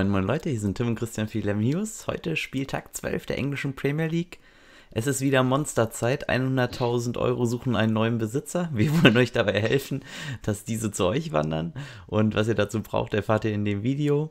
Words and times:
Moin 0.00 0.08
Moin 0.08 0.24
Leute, 0.24 0.48
hier 0.48 0.60
sind 0.60 0.78
Tim 0.78 0.86
und 0.86 0.94
Christian 0.94 1.28
News. 1.60 2.06
Heute 2.06 2.34
Spieltag 2.34 2.96
12 2.96 3.26
der 3.26 3.36
englischen 3.36 3.76
Premier 3.76 4.06
League. 4.06 4.38
Es 4.92 5.06
ist 5.06 5.20
wieder 5.20 5.42
Monsterzeit. 5.42 6.30
100.000 6.30 7.18
Euro 7.18 7.44
suchen 7.44 7.76
einen 7.76 7.92
neuen 7.92 8.16
Besitzer. 8.16 8.70
Wir 8.72 8.90
wollen 9.02 9.18
euch 9.18 9.32
dabei 9.32 9.60
helfen, 9.60 10.02
dass 10.40 10.64
diese 10.64 10.90
zu 10.90 11.04
euch 11.04 11.32
wandern. 11.32 11.74
Und 12.06 12.34
was 12.34 12.48
ihr 12.48 12.54
dazu 12.54 12.80
braucht, 12.80 13.12
erfahrt 13.12 13.44
ihr 13.44 13.52
in 13.52 13.66
dem 13.66 13.82
Video. 13.82 14.30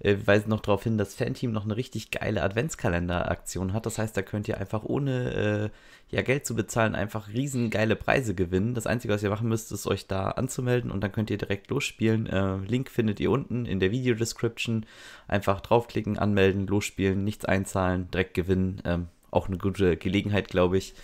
Äh, 0.00 0.16
wir 0.16 0.26
weisen 0.26 0.50
noch 0.50 0.60
darauf 0.60 0.84
hin, 0.84 0.98
dass 0.98 1.14
Fanteam 1.14 1.52
noch 1.52 1.64
eine 1.64 1.76
richtig 1.76 2.10
geile 2.10 2.42
Adventskalender-Aktion 2.42 3.72
hat. 3.72 3.86
Das 3.86 3.98
heißt, 3.98 4.16
da 4.16 4.22
könnt 4.22 4.48
ihr 4.48 4.58
einfach 4.58 4.84
ohne 4.84 5.70
äh, 6.10 6.14
ja, 6.14 6.22
Geld 6.22 6.44
zu 6.44 6.54
bezahlen 6.54 6.94
einfach 6.94 7.28
riesen 7.28 7.70
geile 7.70 7.96
Preise 7.96 8.34
gewinnen. 8.34 8.74
Das 8.74 8.86
Einzige, 8.86 9.14
was 9.14 9.22
ihr 9.22 9.30
machen 9.30 9.48
müsst, 9.48 9.72
ist 9.72 9.86
euch 9.86 10.06
da 10.06 10.28
anzumelden 10.32 10.90
und 10.90 11.00
dann 11.00 11.10
könnt 11.10 11.30
ihr 11.30 11.38
direkt 11.38 11.70
losspielen. 11.70 12.26
Äh, 12.26 12.56
Link 12.58 12.90
findet 12.90 13.18
ihr 13.18 13.30
unten 13.30 13.64
in 13.64 13.80
der 13.80 13.90
Videodescription. 13.90 14.84
Einfach 15.26 15.60
draufklicken, 15.60 16.18
anmelden, 16.18 16.66
losspielen, 16.66 17.24
nichts 17.24 17.46
einzahlen, 17.46 18.10
direkt 18.10 18.34
gewinnen. 18.34 18.82
Ähm, 18.84 19.08
auch 19.30 19.48
eine 19.48 19.56
gute 19.56 19.96
Gelegenheit, 19.96 20.48
glaube 20.48 20.76
ich. 20.76 20.94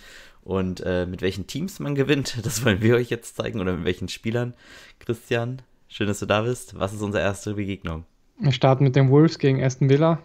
Und 0.41 0.81
äh, 0.85 1.05
mit 1.05 1.21
welchen 1.21 1.47
Teams 1.47 1.79
man 1.79 1.95
gewinnt, 1.95 2.37
das 2.45 2.63
wollen 2.63 2.81
wir 2.81 2.95
euch 2.95 3.09
jetzt 3.09 3.35
zeigen 3.35 3.59
oder 3.59 3.73
mit 3.73 3.85
welchen 3.85 4.09
Spielern. 4.09 4.53
Christian, 4.99 5.61
schön, 5.87 6.07
dass 6.07 6.19
du 6.19 6.27
da 6.27 6.43
bist. 6.43 6.77
Was 6.77 6.93
ist 6.93 7.01
unsere 7.01 7.23
erste 7.23 7.55
Begegnung? 7.55 8.05
Wir 8.39 8.51
starten 8.51 8.83
mit 8.83 8.95
den 8.95 9.09
Wolves 9.09 9.37
gegen 9.39 9.63
Aston 9.63 9.89
Villa. 9.89 10.19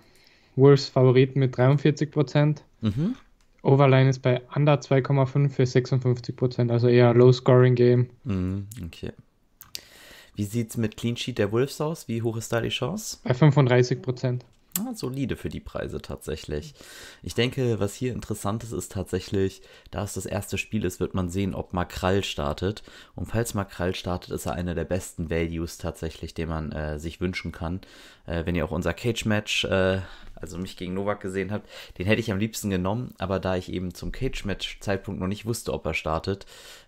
Wolves 0.57 0.89
Favoriten 0.89 1.41
mit 1.41 1.57
43% 1.59 2.63
Mhm. 2.81 3.17
Overline 3.63 4.11
ist 4.11 4.19
bei 4.21 4.43
Under 4.55 4.75
2,5 4.75 5.49
für 5.49 5.65
56% 5.65 6.71
also 6.71 6.87
eher 6.87 7.15
Low-Scoring-Game. 7.15 8.11
Mhm, 8.25 8.67
okay. 8.85 9.13
Wie 10.37 10.45
sieht 10.45 10.71
es 10.71 10.77
mit 10.77 10.97
Clean 10.99 11.17
Sheet 11.17 11.39
der 11.39 11.51
Wolves 11.51 11.81
aus? 11.81 12.07
Wie 12.07 12.21
hoch 12.21 12.37
ist 12.37 12.53
da 12.53 12.61
die 12.61 12.69
Chance? 12.69 13.19
Bei 13.25 13.33
35 13.33 14.01
Ah, 14.81 14.93
solide 14.93 15.37
für 15.37 15.51
die 15.51 15.61
Preise 15.61 16.03
tatsächlich. 16.03 16.75
Ich 17.23 17.35
denke, 17.35 17.79
was 17.79 17.95
hier 17.95 18.13
interessant 18.13 18.65
ist, 18.65 18.73
ist 18.73 18.91
tatsächlich, 18.91 19.63
da 19.93 20.03
es 20.03 20.15
das 20.15 20.27
erste 20.27 20.59
Spiel 20.59 20.85
ist, 20.85 20.99
wird 20.99 21.15
man 21.15 21.29
sehen, 21.29 21.55
ob 21.55 21.73
Makrall 21.73 22.25
startet. 22.25 22.83
Und 23.15 23.27
falls 23.27 23.55
Makrall 23.55 23.95
startet, 23.95 24.33
ist 24.33 24.47
er 24.47 24.55
einer 24.55 24.75
der 24.75 24.85
besten 24.85 25.31
Values 25.31 25.79
tatsächlich, 25.79 26.35
den 26.35 26.49
man 26.49 26.73
äh, 26.73 26.99
sich 26.99 27.21
wünschen 27.21 27.53
kann. 27.53 27.83
Äh, 28.27 28.47
wenn 28.47 28.57
ihr 28.57 28.65
auch 28.65 28.73
unser 28.73 28.95
Cage-Match 28.95 29.65
äh, 29.65 30.01
also 30.35 30.59
mich 30.59 30.77
gegen 30.77 30.95
Novak 30.95 31.21
gesehen 31.21 31.51
habt, 31.51 31.69
den 31.99 32.07
hätte 32.07 32.21
ich 32.21 32.31
am 32.31 32.39
liebsten 32.39 32.71
genommen, 32.71 33.15
aber 33.19 33.41
da 33.41 33.57
ich 33.57 33.73
eben 33.73 33.95
zum 33.95 34.13
Cage-Match-Zeitpunkt 34.13 35.21
noch 35.21 35.27
nicht 35.27 35.47
wusste, 35.47 35.73
ob 35.73 35.87
er 35.87 35.95
startet, 35.95 36.47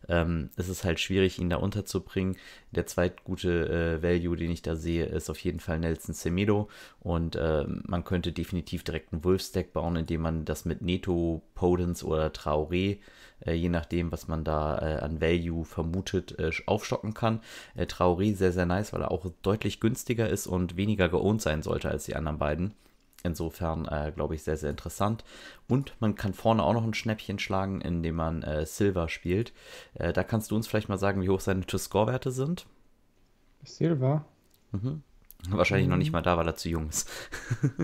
ähm, 0.08 0.50
ist 0.56 0.68
es 0.68 0.84
halt 0.84 1.00
schwierig, 1.00 1.38
ihn 1.38 1.50
da 1.50 1.56
unterzubringen. 1.56 2.36
Der 2.70 2.86
zweitgute 2.86 4.00
äh, 4.00 4.02
Value, 4.02 4.36
den 4.36 4.50
ich 4.50 4.62
da 4.62 4.76
sehe, 4.76 5.06
ist 5.06 5.30
auf 5.30 5.38
jeden 5.38 5.60
Fall 5.60 5.78
Nelson 5.78 6.14
Semedo 6.14 6.68
und 7.00 7.36
äh, 7.36 7.64
man 7.66 8.04
könnte 8.04 8.32
definitiv 8.32 8.84
direkt 8.84 9.12
einen 9.12 9.24
Wolf-Stack 9.24 9.72
bauen, 9.72 9.96
indem 9.96 10.22
man 10.22 10.44
das 10.44 10.64
mit 10.64 10.82
Neto, 10.82 11.42
Podens 11.54 12.04
oder 12.04 12.28
Traoré 12.28 12.98
äh, 13.44 13.52
je 13.52 13.68
nachdem, 13.68 14.12
was 14.12 14.28
man 14.28 14.44
da 14.44 14.78
äh, 14.78 15.00
an 15.00 15.20
Value 15.20 15.64
vermutet, 15.64 16.38
äh, 16.38 16.50
aufstocken 16.66 17.14
kann. 17.14 17.40
Äh, 17.74 17.84
Traoré 17.84 18.34
sehr, 18.34 18.52
sehr 18.52 18.66
nice, 18.66 18.92
weil 18.92 19.02
er 19.02 19.10
auch 19.10 19.26
deutlich 19.42 19.80
günstiger 19.80 20.28
ist 20.28 20.46
und 20.46 20.76
weniger 20.76 21.08
geohnt 21.08 21.42
sein 21.42 21.62
sollte 21.62 21.90
als 21.90 22.04
die 22.04 22.16
anderen 22.16 22.38
beiden. 22.38 22.74
Insofern, 23.22 23.86
äh, 23.86 24.12
glaube 24.14 24.34
ich, 24.34 24.42
sehr, 24.42 24.56
sehr 24.56 24.70
interessant. 24.70 25.24
Und 25.68 25.94
man 26.00 26.14
kann 26.14 26.32
vorne 26.32 26.62
auch 26.62 26.72
noch 26.72 26.84
ein 26.84 26.94
Schnäppchen 26.94 27.38
schlagen, 27.38 27.80
indem 27.80 28.16
man 28.16 28.42
äh, 28.42 28.66
Silver 28.66 29.08
spielt. 29.08 29.52
Äh, 29.94 30.12
da 30.12 30.22
kannst 30.22 30.50
du 30.50 30.56
uns 30.56 30.68
vielleicht 30.68 30.88
mal 30.88 30.98
sagen, 30.98 31.22
wie 31.22 31.28
hoch 31.28 31.40
seine 31.40 31.66
To-Score-Werte 31.66 32.30
sind. 32.30 32.66
Silver? 33.64 34.24
Mhm. 34.72 35.02
Wahrscheinlich 35.48 35.86
mhm. 35.86 35.92
noch 35.92 35.98
nicht 35.98 36.12
mal 36.12 36.22
da, 36.22 36.36
weil 36.36 36.46
er 36.46 36.56
zu 36.56 36.68
jung 36.68 36.88
ist. 36.88 37.10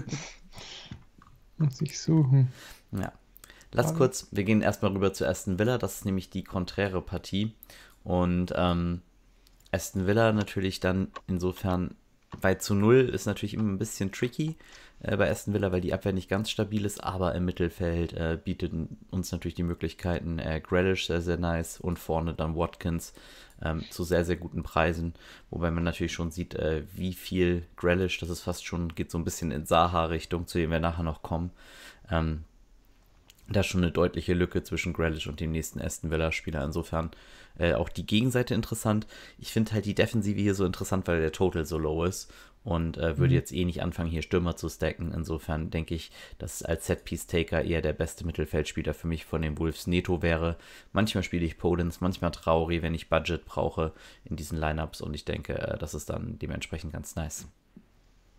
Muss 1.59 1.81
ich 1.81 2.01
suchen. 2.01 2.53
Ja. 2.93 3.13
Lass 3.73 3.89
Aber. 3.89 3.98
kurz, 3.98 4.29
wir 4.31 4.45
gehen 4.45 4.63
erstmal 4.63 4.92
rüber 4.92 5.13
zu 5.13 5.27
Aston 5.27 5.59
Villa. 5.59 5.79
Das 5.79 5.97
ist 5.97 6.05
nämlich 6.05 6.31
die 6.31 6.45
konträre 6.45 7.01
Partie. 7.03 7.55
Und 8.05 8.53
ähm, 8.55 9.03
Aston 9.71 10.07
Villa 10.07 10.33
natürlich 10.33 10.81
dann 10.81 11.09
insofern 11.27 11.95
bei 12.41 12.55
zu 12.55 12.75
null 12.75 13.09
ist 13.09 13.27
natürlich 13.27 13.55
immer 13.55 13.69
ein 13.69 13.79
bisschen 13.79 14.11
tricky 14.13 14.57
äh, 15.02 15.17
bei 15.17 15.30
Aston 15.30 15.55
Villa, 15.55 15.73
weil 15.73 15.80
die 15.80 15.92
Abwehr 15.92 16.13
nicht 16.13 16.29
ganz 16.29 16.51
stabil 16.51 16.85
ist, 16.85 17.02
aber 17.02 17.35
im 17.35 17.45
Mittelfeld 17.45 18.13
äh, 18.13 18.39
bietet 18.42 18.73
uns 19.11 19.33
natürlich 19.33 19.55
die 19.55 19.63
Möglichkeiten 19.63 20.39
äh, 20.39 20.61
Grealish 20.61 21.07
sehr, 21.07 21.20
sehr 21.20 21.39
nice 21.39 21.79
und 21.80 21.98
vorne 21.98 22.35
dann 22.35 22.57
Watkins 22.57 23.12
ähm, 23.62 23.85
zu 23.91 24.05
sehr, 24.05 24.24
sehr 24.24 24.36
guten 24.36 24.62
Preisen, 24.62 25.14
wobei 25.51 25.70
man 25.70 25.85
natürlich 25.85 26.12
schon 26.12 26.30
sieht, 26.30 26.55
äh, 26.55 26.85
wie 26.95 27.12
viel 27.12 27.64
Grealish, 27.77 28.18
das 28.18 28.30
ist 28.30 28.42
fast 28.42 28.64
schon, 28.64 28.95
geht 28.95 29.11
so 29.11 29.18
ein 29.18 29.24
bisschen 29.24 29.51
in 29.51 29.67
Saha-Richtung, 29.67 30.46
zu 30.46 30.58
dem 30.58 30.70
wir 30.70 30.80
nachher 30.80 31.05
noch 31.05 31.23
kommen. 31.23 31.51
Ähm, 32.11 32.45
da 33.48 33.61
ist 33.61 33.67
schon 33.67 33.83
eine 33.83 33.92
deutliche 33.92 34.35
Lücke 34.35 34.63
zwischen 34.63 34.92
Grealish 34.92 35.27
und 35.27 35.41
dem 35.41 35.53
nächsten 35.53 35.80
Aston 35.80 36.11
Villa-Spieler. 36.11 36.64
Insofern 36.64 37.11
äh, 37.58 37.75
auch 37.75 37.89
die 37.89 38.07
Gegenseite 38.07 38.55
interessant. 38.55 39.07
Ich 39.39 39.53
finde 39.53 39.73
halt 39.73 39.85
die 39.85 39.95
Defensive 39.95 40.41
hier 40.41 40.55
so 40.55 40.64
interessant, 40.64 41.07
weil 41.07 41.20
der 41.20 41.33
Total 41.33 41.67
so 41.67 41.79
low 41.79 42.05
ist 42.05 42.33
und 42.64 42.97
äh, 42.97 43.19
würde 43.19 43.33
mhm. 43.33 43.39
jetzt 43.39 43.53
eh 43.53 43.64
nicht 43.64 43.83
anfangen, 43.83 44.11
hier 44.11 44.23
Stürmer 44.23 44.57
zu 44.57 44.69
stacken. 44.69 45.13
Insofern 45.13 45.70
denke 45.70 45.95
ich, 45.95 46.11
dass 46.39 46.63
als 46.63 46.86
Set-Piece-Taker 46.86 47.64
eher 47.64 47.83
der 47.83 47.92
beste 47.92 48.25
Mittelfeldspieler 48.25 48.95
für 48.95 49.08
mich 49.08 49.25
von 49.25 49.42
den 49.42 49.59
Wolves 49.59 49.86
Neto 49.86 50.23
wäre. 50.23 50.57
Manchmal 50.92 51.24
spiele 51.24 51.45
ich 51.45 51.59
Podens, 51.59 52.01
manchmal 52.01 52.30
Trauri, 52.30 52.83
wenn 52.83 52.95
ich 52.95 53.09
Budget 53.09 53.45
brauche 53.45 53.92
in 54.24 54.36
diesen 54.36 54.59
Lineups 54.59 55.01
und 55.01 55.14
ich 55.14 55.24
denke, 55.24 55.59
äh, 55.59 55.79
das 55.79 55.95
ist 55.95 56.11
dann 56.11 56.39
dementsprechend 56.39 56.92
ganz 56.92 57.17
nice. 57.17 57.48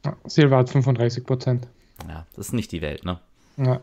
Ja, 0.06 0.18
Silva 0.26 0.58
hat 0.58 0.70
35 0.70 1.24
Prozent. 1.26 1.68
Ja, 2.08 2.26
das 2.36 2.48
ist 2.48 2.54
nicht 2.54 2.72
die 2.72 2.82
Welt, 2.82 3.06
ne? 3.06 3.20
Ja. 3.58 3.82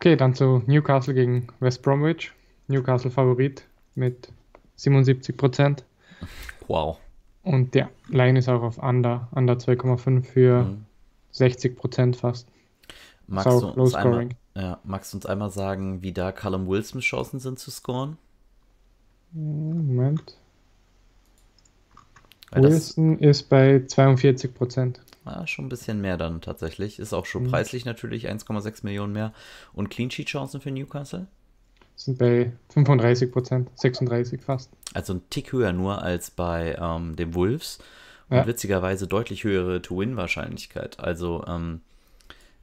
Okay, 0.00 0.16
dann 0.16 0.34
zu 0.34 0.62
Newcastle 0.64 1.12
gegen 1.12 1.48
West 1.60 1.82
Bromwich. 1.82 2.32
Newcastle 2.68 3.10
Favorit 3.10 3.66
mit 3.94 4.32
77 4.76 5.36
Prozent. 5.36 5.84
Wow. 6.68 6.98
Und 7.42 7.74
der 7.74 7.90
Line 8.08 8.38
ist 8.38 8.48
auch 8.48 8.62
auf 8.62 8.78
Under, 8.78 9.28
Under 9.32 9.58
2,5 9.58 10.24
für 10.24 10.62
mhm. 10.62 10.86
60 11.32 11.76
Prozent 11.76 12.16
fast. 12.16 12.48
Magst 13.26 13.46
du, 13.46 13.66
uns 13.68 13.94
einmal, 13.94 14.30
ja, 14.54 14.80
magst 14.84 15.12
du 15.12 15.18
uns 15.18 15.26
einmal 15.26 15.50
sagen, 15.50 16.00
wie 16.00 16.12
da 16.12 16.32
Callum 16.32 16.66
Wilsons 16.66 17.04
Chancen 17.04 17.38
sind 17.38 17.58
zu 17.58 17.70
scoren? 17.70 18.16
Moment. 19.32 20.34
Weil 22.52 22.62
Wilson 22.62 23.18
ist 23.18 23.50
bei 23.50 23.84
42 23.86 24.54
Prozent. 24.54 25.00
Ja, 25.26 25.46
schon 25.46 25.66
ein 25.66 25.68
bisschen 25.68 26.00
mehr 26.00 26.16
dann 26.16 26.40
tatsächlich. 26.40 26.98
Ist 26.98 27.12
auch 27.12 27.26
schon 27.26 27.44
mhm. 27.44 27.50
preislich 27.50 27.84
natürlich 27.84 28.28
1,6 28.28 28.84
Millionen 28.84 29.12
mehr. 29.12 29.32
Und 29.72 29.90
Clean 29.90 30.10
Sheet 30.10 30.28
Chancen 30.28 30.60
für 30.60 30.70
Newcastle? 30.70 31.26
sind 32.00 32.18
bei 32.18 32.52
35 32.70 33.30
Prozent, 33.30 33.70
36 33.74 34.40
fast. 34.40 34.70
Also 34.94 35.14
ein 35.14 35.22
Tick 35.30 35.52
höher 35.52 35.72
nur 35.72 36.02
als 36.02 36.30
bei 36.30 36.76
ähm, 36.80 37.14
den 37.16 37.34
Wolves 37.34 37.78
und 38.30 38.38
ja. 38.38 38.46
witzigerweise 38.46 39.06
deutlich 39.06 39.44
höhere 39.44 39.82
To-Win-Wahrscheinlichkeit. 39.82 40.98
Also 40.98 41.44
ähm, 41.46 41.82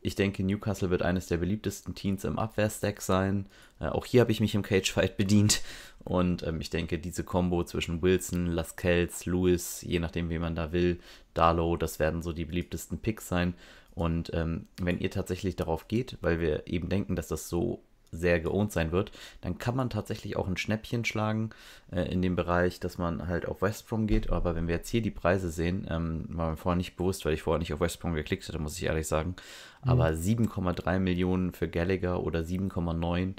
ich 0.08 0.16
denke, 0.16 0.42
Newcastle 0.42 0.90
wird 0.90 1.02
eines 1.02 1.28
der 1.28 1.36
beliebtesten 1.36 1.94
Teams 1.94 2.24
im 2.24 2.40
Abwehrstack 2.40 3.02
sein. 3.02 3.46
Äh, 3.82 3.88
auch 3.88 4.06
hier 4.06 4.22
habe 4.22 4.32
ich 4.32 4.40
mich 4.40 4.56
im 4.56 4.64
Cage-Fight 4.64 5.18
bedient. 5.18 5.62
Und 6.06 6.48
ähm, 6.48 6.62
ich 6.62 6.70
denke, 6.70 6.98
diese 6.98 7.26
Combo 7.26 7.66
zwischen 7.66 8.02
Wilson, 8.02 8.46
Lascelles, 8.48 9.26
Lewis, 9.26 9.82
je 9.82 10.00
nachdem, 10.00 10.30
wie 10.30 10.40
man 10.40 10.56
da 10.56 10.72
will, 10.72 11.00
Darlow, 11.34 11.76
das 11.76 12.00
werden 12.00 12.22
so 12.22 12.32
die 12.32 12.46
beliebtesten 12.46 13.00
Picks 13.00 13.28
sein. 13.28 13.54
Und 13.96 14.32
ähm, 14.34 14.68
wenn 14.82 14.98
ihr 14.98 15.12
tatsächlich 15.12 15.58
darauf 15.58 15.90
geht, 15.90 16.18
weil 16.22 16.40
wir 16.40 16.68
eben 16.68 16.88
denken, 16.88 17.18
dass 17.18 17.28
das 17.28 17.50
so 17.50 17.84
sehr 18.12 18.40
geohnt 18.40 18.72
sein 18.72 18.92
wird, 18.92 19.12
dann 19.42 19.58
kann 19.58 19.76
man 19.76 19.90
tatsächlich 19.90 20.38
auch 20.38 20.48
ein 20.48 20.58
Schnäppchen 20.58 21.06
schlagen 21.06 21.52
äh, 21.92 22.04
in 22.12 22.22
dem 22.22 22.36
Bereich, 22.36 22.80
dass 22.80 22.98
man 22.98 23.28
halt 23.28 23.48
auf 23.48 23.62
West 23.62 23.88
Brom 23.88 24.08
geht. 24.08 24.30
Aber 24.30 24.56
wenn 24.56 24.68
wir 24.68 24.76
jetzt 24.76 24.90
hier 24.90 25.02
die 25.02 25.12
Preise 25.12 25.50
sehen, 25.50 25.88
ähm, 25.90 26.26
war 26.30 26.52
mir 26.52 26.58
vorher 26.58 26.78
nicht 26.78 26.96
bewusst, 26.96 27.26
weil 27.26 27.34
ich 27.34 27.44
vorher 27.44 27.60
nicht 27.60 27.74
auf 27.74 27.80
West 27.80 28.00
Brom 28.00 28.14
geklickt 28.14 28.48
hatte, 28.48 28.60
muss 28.60 28.78
ich 28.78 28.86
ehrlich 28.86 29.08
sagen. 29.08 29.36
Mhm. 29.84 29.90
Aber 29.90 30.10
7,3 30.10 31.00
Millionen 31.00 31.52
für 31.54 31.68
Gallagher 31.68 32.24
oder 32.24 32.42
7,9, 32.42 33.34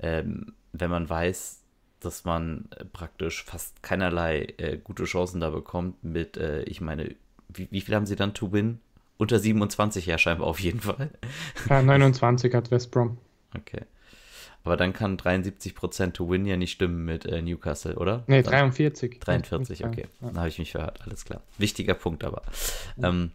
ähm, 0.00 0.52
wenn 0.72 0.90
man 0.90 1.08
weiß, 1.08 1.60
dass 2.00 2.24
man 2.24 2.68
äh, 2.76 2.84
praktisch 2.84 3.44
fast 3.44 3.82
keinerlei 3.82 4.54
äh, 4.58 4.78
gute 4.78 5.04
Chancen 5.04 5.40
da 5.40 5.50
bekommt 5.50 6.02
mit, 6.04 6.36
äh, 6.36 6.62
ich 6.64 6.80
meine, 6.80 7.14
wie, 7.48 7.68
wie 7.70 7.80
viel 7.80 7.94
haben 7.94 8.06
sie 8.06 8.16
dann 8.16 8.34
to 8.34 8.52
win? 8.52 8.80
Unter 9.16 9.38
27 9.38 10.06
ja 10.06 10.18
scheinbar 10.18 10.48
auf 10.48 10.58
jeden 10.58 10.80
Fall. 10.80 11.10
Ja, 11.68 11.82
29 11.82 12.52
hat 12.52 12.70
West 12.70 12.90
Brom. 12.90 13.18
Okay. 13.56 13.82
Aber 14.64 14.78
dann 14.78 14.94
kann 14.94 15.18
73% 15.18 16.12
to 16.12 16.30
win 16.30 16.46
ja 16.46 16.56
nicht 16.56 16.72
stimmen 16.72 17.04
mit 17.04 17.26
äh, 17.26 17.42
Newcastle, 17.42 17.96
oder? 17.96 18.24
Nee, 18.26 18.42
43. 18.42 19.20
43, 19.20 19.84
okay. 19.84 20.06
Ja. 20.20 20.28
Dann 20.28 20.38
habe 20.38 20.48
ich 20.48 20.58
mich 20.58 20.72
verhört, 20.72 21.02
alles 21.02 21.26
klar. 21.26 21.42
Wichtiger 21.58 21.92
Punkt 21.92 22.24
aber. 22.24 22.42
Ja. 22.96 23.10
Ähm, 23.10 23.32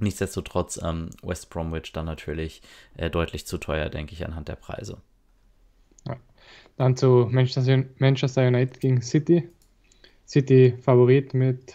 nichtsdestotrotz, 0.00 0.80
ähm, 0.82 1.10
West 1.22 1.48
Bromwich 1.50 1.92
dann 1.92 2.06
natürlich 2.06 2.60
äh, 2.96 3.08
deutlich 3.08 3.46
zu 3.46 3.58
teuer, 3.58 3.88
denke 3.88 4.12
ich, 4.12 4.26
anhand 4.26 4.48
der 4.48 4.56
Preise. 4.56 4.98
Ja. 6.08 6.16
Dann 6.76 6.96
zu 6.96 7.28
Manchester, 7.30 7.84
Manchester 7.98 8.48
United 8.48 8.80
gegen 8.80 9.02
City. 9.02 9.48
City 10.26 10.74
Favorit 10.82 11.34
mit 11.34 11.74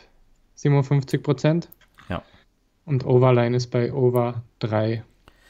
57% 0.57 1.67
Ja. 2.09 2.21
Und 2.85 3.05
Overline 3.05 3.55
ist 3.55 3.67
bei 3.67 3.93
Over 3.93 4.43
3. 4.59 5.03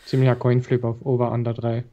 Ziemlicher 0.05 0.35
Coinflip 0.35 0.83
auf 0.83 1.03
Over 1.03 1.31
Under 1.31 1.53
3. 1.55 1.83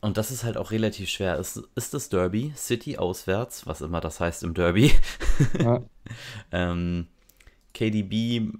Und 0.00 0.16
das 0.16 0.30
ist 0.30 0.44
halt 0.44 0.56
auch 0.56 0.70
relativ 0.70 1.10
schwer. 1.10 1.36
Ist, 1.36 1.62
ist 1.74 1.92
das 1.92 2.08
Derby, 2.08 2.52
City 2.56 2.96
auswärts, 2.96 3.66
was 3.66 3.82
immer 3.82 4.00
das 4.00 4.18
heißt 4.20 4.42
im 4.42 4.54
Derby. 4.54 4.92
Ja. 5.58 5.82
ähm, 6.52 7.06
KDB, 7.74 8.52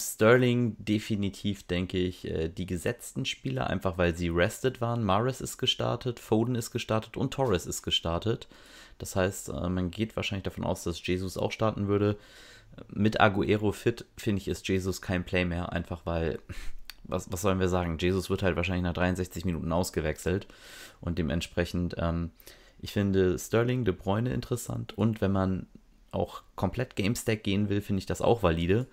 Sterling 0.00 0.76
definitiv, 0.78 1.66
denke 1.66 1.98
ich, 1.98 2.26
äh, 2.26 2.48
die 2.48 2.66
gesetzten 2.66 3.24
Spieler, 3.24 3.68
einfach 3.68 3.98
weil 3.98 4.16
sie 4.16 4.28
rested 4.28 4.80
waren. 4.80 5.04
Maris 5.04 5.40
ist 5.40 5.58
gestartet, 5.58 6.20
Foden 6.20 6.54
ist 6.54 6.70
gestartet 6.70 7.16
und 7.16 7.32
Torres 7.32 7.66
ist 7.66 7.82
gestartet. 7.82 8.48
Das 8.98 9.16
heißt, 9.16 9.50
äh, 9.50 9.68
man 9.68 9.90
geht 9.90 10.16
wahrscheinlich 10.16 10.44
davon 10.44 10.64
aus, 10.64 10.84
dass 10.84 11.04
Jesus 11.04 11.36
auch 11.36 11.52
starten 11.52 11.88
würde. 11.88 12.16
Mit 12.88 13.20
Aguero 13.20 13.70
fit, 13.72 14.04
finde 14.16 14.40
ich, 14.40 14.48
ist 14.48 14.66
Jesus 14.68 15.00
kein 15.00 15.24
Play 15.24 15.44
mehr, 15.44 15.72
einfach 15.72 16.06
weil, 16.06 16.40
was, 17.04 17.30
was 17.32 17.42
sollen 17.42 17.60
wir 17.60 17.68
sagen? 17.68 17.98
Jesus 17.98 18.30
wird 18.30 18.42
halt 18.42 18.56
wahrscheinlich 18.56 18.84
nach 18.84 18.94
63 18.94 19.44
Minuten 19.44 19.72
ausgewechselt 19.72 20.46
und 21.00 21.18
dementsprechend, 21.18 21.96
ähm, 21.98 22.30
ich 22.80 22.92
finde 22.92 23.38
Sterling, 23.38 23.84
De 23.84 23.94
Bruyne 23.94 24.32
interessant 24.32 24.96
und 24.96 25.20
wenn 25.20 25.32
man 25.32 25.66
auch 26.10 26.42
komplett 26.54 26.96
GameStack 26.96 27.42
gehen 27.42 27.68
will, 27.68 27.80
finde 27.80 27.98
ich 27.98 28.06
das 28.06 28.22
auch 28.22 28.42
valide. 28.42 28.86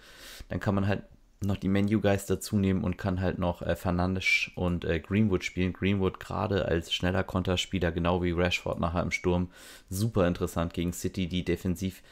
Dann 0.50 0.60
kann 0.60 0.76
man 0.76 0.88
halt 0.88 1.04
noch 1.44 1.58
die 1.58 1.70
Menu-Guys 1.70 2.28
dazu 2.28 2.56
nehmen 2.58 2.84
und 2.84 2.98
kann 2.98 3.20
halt 3.20 3.40
noch 3.40 3.62
äh, 3.62 3.76
Fernandes 3.76 4.52
und 4.56 4.86
äh, 4.86 5.00
Greenwood 5.00 5.44
spielen. 5.44 5.74
Greenwood 5.74 6.20
gerade 6.20 6.66
als 6.66 6.94
schneller 6.94 7.24
Konterspieler, 7.24 7.92
genau 7.92 8.22
wie 8.22 8.32
Rashford 8.32 8.80
nachher 8.80 9.02
im 9.02 9.12
Sturm, 9.12 9.50
super 9.90 10.28
interessant 10.28 10.74
gegen 10.74 10.94
City, 10.94 11.28
die 11.28 11.44
defensiv 11.44 12.04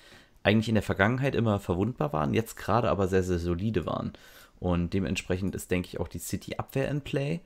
eigentlich 0.42 0.70
in 0.70 0.76
der 0.76 0.84
Vergangenheit 0.84 1.36
immer 1.36 1.60
verwundbar 1.60 2.14
waren, 2.14 2.34
jetzt 2.34 2.56
gerade 2.56 2.90
aber 2.90 3.08
sehr, 3.08 3.24
sehr 3.24 3.40
solide 3.40 3.86
waren. 3.86 4.14
Und 4.60 4.94
dementsprechend 4.94 5.56
ist, 5.56 5.72
denke 5.72 5.88
ich, 5.88 6.00
auch 6.00 6.08
die 6.08 6.20
City-Abwehr 6.20 6.90
in 6.90 7.02
Play. 7.02 7.42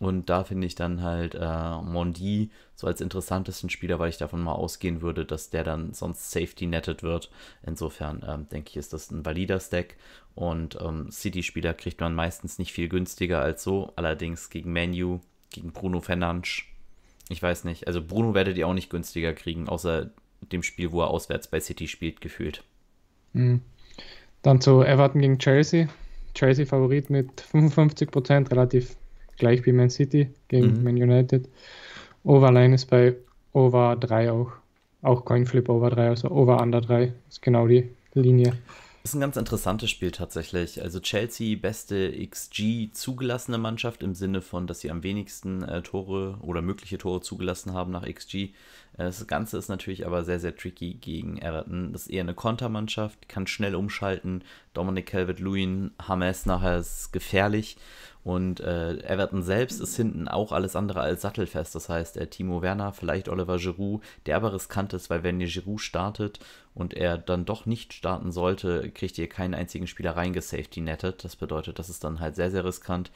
Und 0.00 0.30
da 0.30 0.44
finde 0.44 0.66
ich 0.66 0.76
dann 0.76 1.02
halt 1.02 1.34
äh, 1.34 1.80
Mondi 1.82 2.50
so 2.76 2.86
als 2.86 3.00
interessantesten 3.00 3.68
Spieler, 3.68 3.98
weil 3.98 4.10
ich 4.10 4.16
davon 4.16 4.40
mal 4.40 4.52
ausgehen 4.52 5.02
würde, 5.02 5.24
dass 5.24 5.50
der 5.50 5.64
dann 5.64 5.92
sonst 5.92 6.30
Safety 6.30 6.66
netted 6.66 7.02
wird. 7.02 7.30
Insofern 7.66 8.24
ähm, 8.26 8.48
denke 8.48 8.70
ich, 8.70 8.76
ist 8.76 8.92
das 8.92 9.10
ein 9.10 9.26
valider 9.26 9.58
Stack. 9.58 9.96
Und 10.36 10.78
ähm, 10.80 11.10
City-Spieler 11.10 11.74
kriegt 11.74 12.00
man 12.00 12.14
meistens 12.14 12.58
nicht 12.60 12.72
viel 12.72 12.88
günstiger 12.88 13.40
als 13.40 13.64
so. 13.64 13.92
Allerdings 13.96 14.50
gegen 14.50 14.72
Menu, 14.72 15.18
gegen 15.50 15.72
Bruno 15.72 16.00
Fernandes. 16.00 16.62
Ich 17.28 17.42
weiß 17.42 17.64
nicht. 17.64 17.88
Also 17.88 18.00
Bruno 18.00 18.34
werdet 18.34 18.56
ihr 18.56 18.68
auch 18.68 18.74
nicht 18.74 18.90
günstiger 18.90 19.32
kriegen, 19.32 19.68
außer 19.68 20.10
dem 20.52 20.62
Spiel, 20.62 20.92
wo 20.92 21.02
er 21.02 21.10
auswärts 21.10 21.48
bei 21.48 21.58
City 21.58 21.88
spielt, 21.88 22.20
gefühlt. 22.20 22.62
Mhm. 23.32 23.62
Dann 24.42 24.60
zu 24.60 24.82
Everton 24.82 25.20
gegen 25.20 25.38
Chelsea. 25.40 25.88
Chelsea 26.34 26.66
Favorit 26.66 27.10
mit 27.10 27.42
55%, 27.52 28.50
relativ 28.50 28.96
gleich 29.38 29.64
wie 29.66 29.72
Man 29.72 29.90
City 29.90 30.30
gegen 30.48 30.78
mhm. 30.78 30.84
Man 30.84 30.96
United. 30.96 31.48
Overline 32.24 32.74
ist 32.74 32.86
bei 32.86 33.14
Over 33.52 33.96
3 33.96 34.32
auch. 34.32 34.52
Auch 35.00 35.24
Coinflip 35.24 35.68
Over 35.68 35.90
3, 35.90 36.08
also 36.08 36.30
Over 36.30 36.60
Under 36.60 36.80
3 36.80 37.12
ist 37.28 37.40
genau 37.40 37.68
die 37.68 37.88
Linie. 38.14 38.52
Ist 39.04 39.14
ein 39.14 39.20
ganz 39.20 39.36
interessantes 39.36 39.90
Spiel 39.90 40.10
tatsächlich. 40.10 40.82
Also 40.82 41.00
Chelsea 41.00 41.56
beste 41.56 42.12
XG 42.26 42.90
zugelassene 42.92 43.56
Mannschaft 43.56 44.02
im 44.02 44.14
Sinne 44.14 44.42
von, 44.42 44.66
dass 44.66 44.80
sie 44.80 44.90
am 44.90 45.02
wenigsten 45.02 45.62
äh, 45.62 45.82
Tore 45.82 46.36
oder 46.42 46.62
mögliche 46.62 46.98
Tore 46.98 47.20
zugelassen 47.20 47.72
haben 47.72 47.92
nach 47.92 48.06
XG. 48.06 48.34
Äh, 48.34 48.50
das 48.96 49.26
Ganze 49.26 49.56
ist 49.56 49.68
natürlich 49.68 50.04
aber 50.04 50.24
sehr, 50.24 50.40
sehr 50.40 50.54
tricky 50.54 50.94
gegen 50.94 51.38
Everton. 51.38 51.92
Das 51.92 52.02
ist 52.02 52.10
eher 52.10 52.22
eine 52.22 52.34
Kontermannschaft, 52.34 53.28
kann 53.28 53.46
schnell 53.46 53.76
umschalten. 53.76 54.42
Dominic 54.78 55.06
Calvert-Lewin, 55.06 55.90
Hames 56.00 56.46
nachher 56.46 56.78
ist 56.78 57.12
gefährlich. 57.12 57.78
Und 58.22 58.60
äh, 58.60 58.98
Everton 59.02 59.42
selbst 59.42 59.80
ist 59.80 59.96
hinten 59.96 60.28
auch 60.28 60.52
alles 60.52 60.76
andere 60.76 61.00
als 61.00 61.22
sattelfest. 61.22 61.74
Das 61.74 61.88
heißt, 61.88 62.16
äh, 62.16 62.28
Timo 62.28 62.62
Werner, 62.62 62.92
vielleicht 62.92 63.28
Oliver 63.28 63.58
Giroud, 63.58 64.04
der 64.26 64.36
aber 64.36 64.52
riskant 64.52 64.92
ist, 64.92 65.10
weil 65.10 65.24
wenn 65.24 65.40
ihr 65.40 65.48
Giroud 65.48 65.80
startet 65.80 66.38
und 66.74 66.94
er 66.94 67.18
dann 67.18 67.44
doch 67.44 67.66
nicht 67.66 67.92
starten 67.92 68.30
sollte, 68.30 68.88
kriegt 68.92 69.18
ihr 69.18 69.28
keinen 69.28 69.54
einzigen 69.54 69.88
Spieler 69.88 70.16
reingesafety 70.16 70.80
nettet. 70.80 71.24
Das 71.24 71.34
bedeutet, 71.34 71.80
das 71.80 71.90
ist 71.90 72.04
dann 72.04 72.20
halt 72.20 72.36
sehr, 72.36 72.52
sehr 72.52 72.64
riskant. 72.64 73.10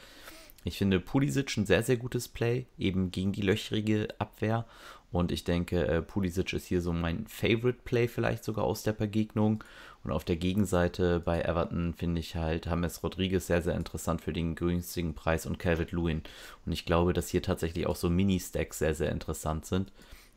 Ich 0.64 0.78
finde 0.78 0.98
Pulisic 0.98 1.56
ein 1.56 1.66
sehr, 1.66 1.84
sehr 1.84 1.96
gutes 1.96 2.26
Play, 2.26 2.66
eben 2.76 3.12
gegen 3.12 3.30
die 3.30 3.42
löchrige 3.42 4.08
Abwehr. 4.18 4.66
Und 5.12 5.30
ich 5.30 5.44
denke, 5.44 5.86
äh, 5.86 6.02
Pulisic 6.02 6.54
ist 6.54 6.66
hier 6.66 6.80
so 6.80 6.92
mein 6.92 7.26
Favorite 7.26 7.80
Play 7.84 8.08
vielleicht 8.08 8.42
sogar 8.44 8.64
aus 8.64 8.82
der 8.82 8.94
Begegnung. 8.94 9.62
Und 10.04 10.10
auf 10.10 10.24
der 10.24 10.36
Gegenseite 10.36 11.20
bei 11.20 11.42
Everton 11.42 11.94
finde 11.94 12.20
ich 12.20 12.34
halt 12.34 12.66
James 12.66 13.02
Rodriguez 13.02 13.46
sehr, 13.46 13.62
sehr 13.62 13.76
interessant 13.76 14.20
für 14.20 14.32
den 14.32 14.54
günstigen 14.54 15.14
Preis 15.14 15.46
und 15.46 15.58
Calvert 15.58 15.92
Lewin. 15.92 16.22
Und 16.66 16.72
ich 16.72 16.84
glaube, 16.84 17.12
dass 17.12 17.28
hier 17.28 17.42
tatsächlich 17.42 17.86
auch 17.86 17.96
so 17.96 18.10
Mini-Stacks 18.10 18.80
sehr, 18.80 18.94
sehr 18.94 19.12
interessant 19.12 19.64
sind. 19.64 19.92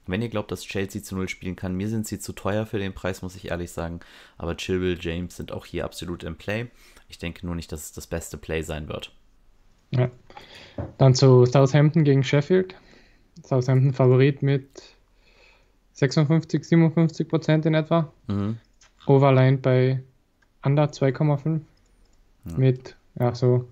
Wenn 0.07 0.21
ihr 0.21 0.29
glaubt, 0.29 0.51
dass 0.51 0.61
Chelsea 0.61 1.01
zu 1.01 1.15
Null 1.15 1.29
spielen 1.29 1.55
kann, 1.55 1.75
mir 1.75 1.89
sind 1.89 2.05
sie 2.05 2.19
zu 2.19 2.33
teuer 2.33 2.67
für 2.67 2.77
den 2.77 2.93
Preis, 2.93 3.23
muss 3.23 3.35
ich 3.35 3.49
ehrlich 3.49 3.71
sagen. 3.71 4.01
Aber 4.37 4.55
Chilwell, 4.55 4.97
James 4.99 5.35
sind 5.35 5.51
auch 5.51 5.65
hier 5.65 5.83
absolut 5.83 6.23
im 6.23 6.35
Play. 6.35 6.67
Ich 7.09 7.17
denke 7.17 7.45
nur 7.45 7.55
nicht, 7.55 7.71
dass 7.71 7.85
es 7.85 7.91
das 7.91 8.05
beste 8.05 8.37
Play 8.37 8.61
sein 8.61 8.87
wird. 8.87 9.11
Ja. 9.91 10.11
Dann 10.97 11.15
zu 11.15 11.45
Southampton 11.45 12.03
gegen 12.03 12.23
Sheffield. 12.23 12.75
Southampton 13.43 13.93
Favorit 13.93 14.43
mit 14.43 14.67
56, 15.93 16.63
57 16.63 17.27
Prozent 17.27 17.65
in 17.65 17.73
etwa. 17.73 18.11
Mhm. 18.27 18.57
Overline 19.07 19.57
bei 19.57 20.01
Under 20.63 20.85
2,5 20.85 21.61
ja. 22.45 22.57
mit 22.57 22.95
ja, 23.19 23.33
so 23.35 23.67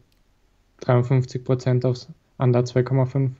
53 0.81 1.44
Prozent 1.44 1.85
aufs 1.85 2.07
Under 2.38 2.62
2,5. 2.62 3.31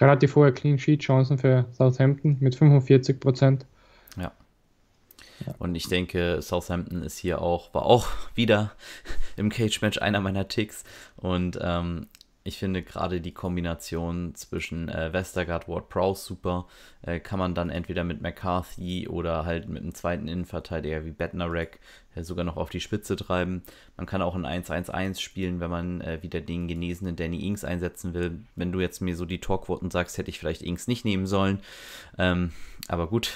Relativ 0.00 0.34
hohe 0.34 0.52
Clean 0.52 0.78
Sheet 0.78 1.00
Chancen 1.02 1.38
für 1.38 1.66
Southampton 1.72 2.36
mit 2.40 2.54
45 2.54 3.20
Prozent. 3.20 3.66
Ja. 4.16 4.32
Und 5.58 5.74
ich 5.74 5.88
denke, 5.88 6.40
Southampton 6.42 7.02
ist 7.02 7.18
hier 7.18 7.40
auch, 7.40 7.72
war 7.74 7.86
auch 7.86 8.08
wieder 8.34 8.72
im 9.36 9.50
Cage-Match 9.50 9.98
einer 9.98 10.20
meiner 10.20 10.48
Ticks. 10.48 10.84
Und 11.16 11.58
ähm, 11.60 12.06
ich 12.44 12.58
finde 12.58 12.82
gerade 12.82 13.20
die 13.20 13.32
Kombination 13.32 14.34
zwischen 14.34 14.88
äh, 14.88 15.12
Westergaard, 15.12 15.68
Ward 15.68 15.88
Prowse 15.88 16.24
super. 16.24 16.66
Äh, 17.02 17.20
kann 17.20 17.38
man 17.38 17.54
dann 17.54 17.70
entweder 17.70 18.02
mit 18.02 18.20
McCarthy 18.20 19.06
oder 19.08 19.44
halt 19.44 19.68
mit 19.68 19.82
einem 19.82 19.94
zweiten 19.94 20.26
Innenverteidiger 20.26 21.04
wie 21.04 21.12
Bednarek 21.12 21.78
äh, 22.14 22.24
sogar 22.24 22.44
noch 22.44 22.56
auf 22.56 22.68
die 22.68 22.80
Spitze 22.80 23.14
treiben. 23.14 23.62
Man 23.96 24.06
kann 24.06 24.22
auch 24.22 24.34
ein 24.34 24.46
1-1-1 24.46 25.20
spielen, 25.20 25.60
wenn 25.60 25.70
man 25.70 26.00
äh, 26.00 26.22
wieder 26.22 26.40
den 26.40 26.66
genesenen 26.66 27.14
Danny 27.14 27.46
Ings 27.46 27.64
einsetzen 27.64 28.12
will. 28.12 28.40
Wenn 28.56 28.72
du 28.72 28.80
jetzt 28.80 29.00
mir 29.00 29.14
so 29.14 29.24
die 29.24 29.40
Torquoten 29.40 29.90
sagst, 29.90 30.18
hätte 30.18 30.30
ich 30.30 30.40
vielleicht 30.40 30.62
Ings 30.62 30.88
nicht 30.88 31.04
nehmen 31.04 31.26
sollen. 31.26 31.60
Ähm, 32.18 32.52
aber 32.88 33.06
gut, 33.06 33.32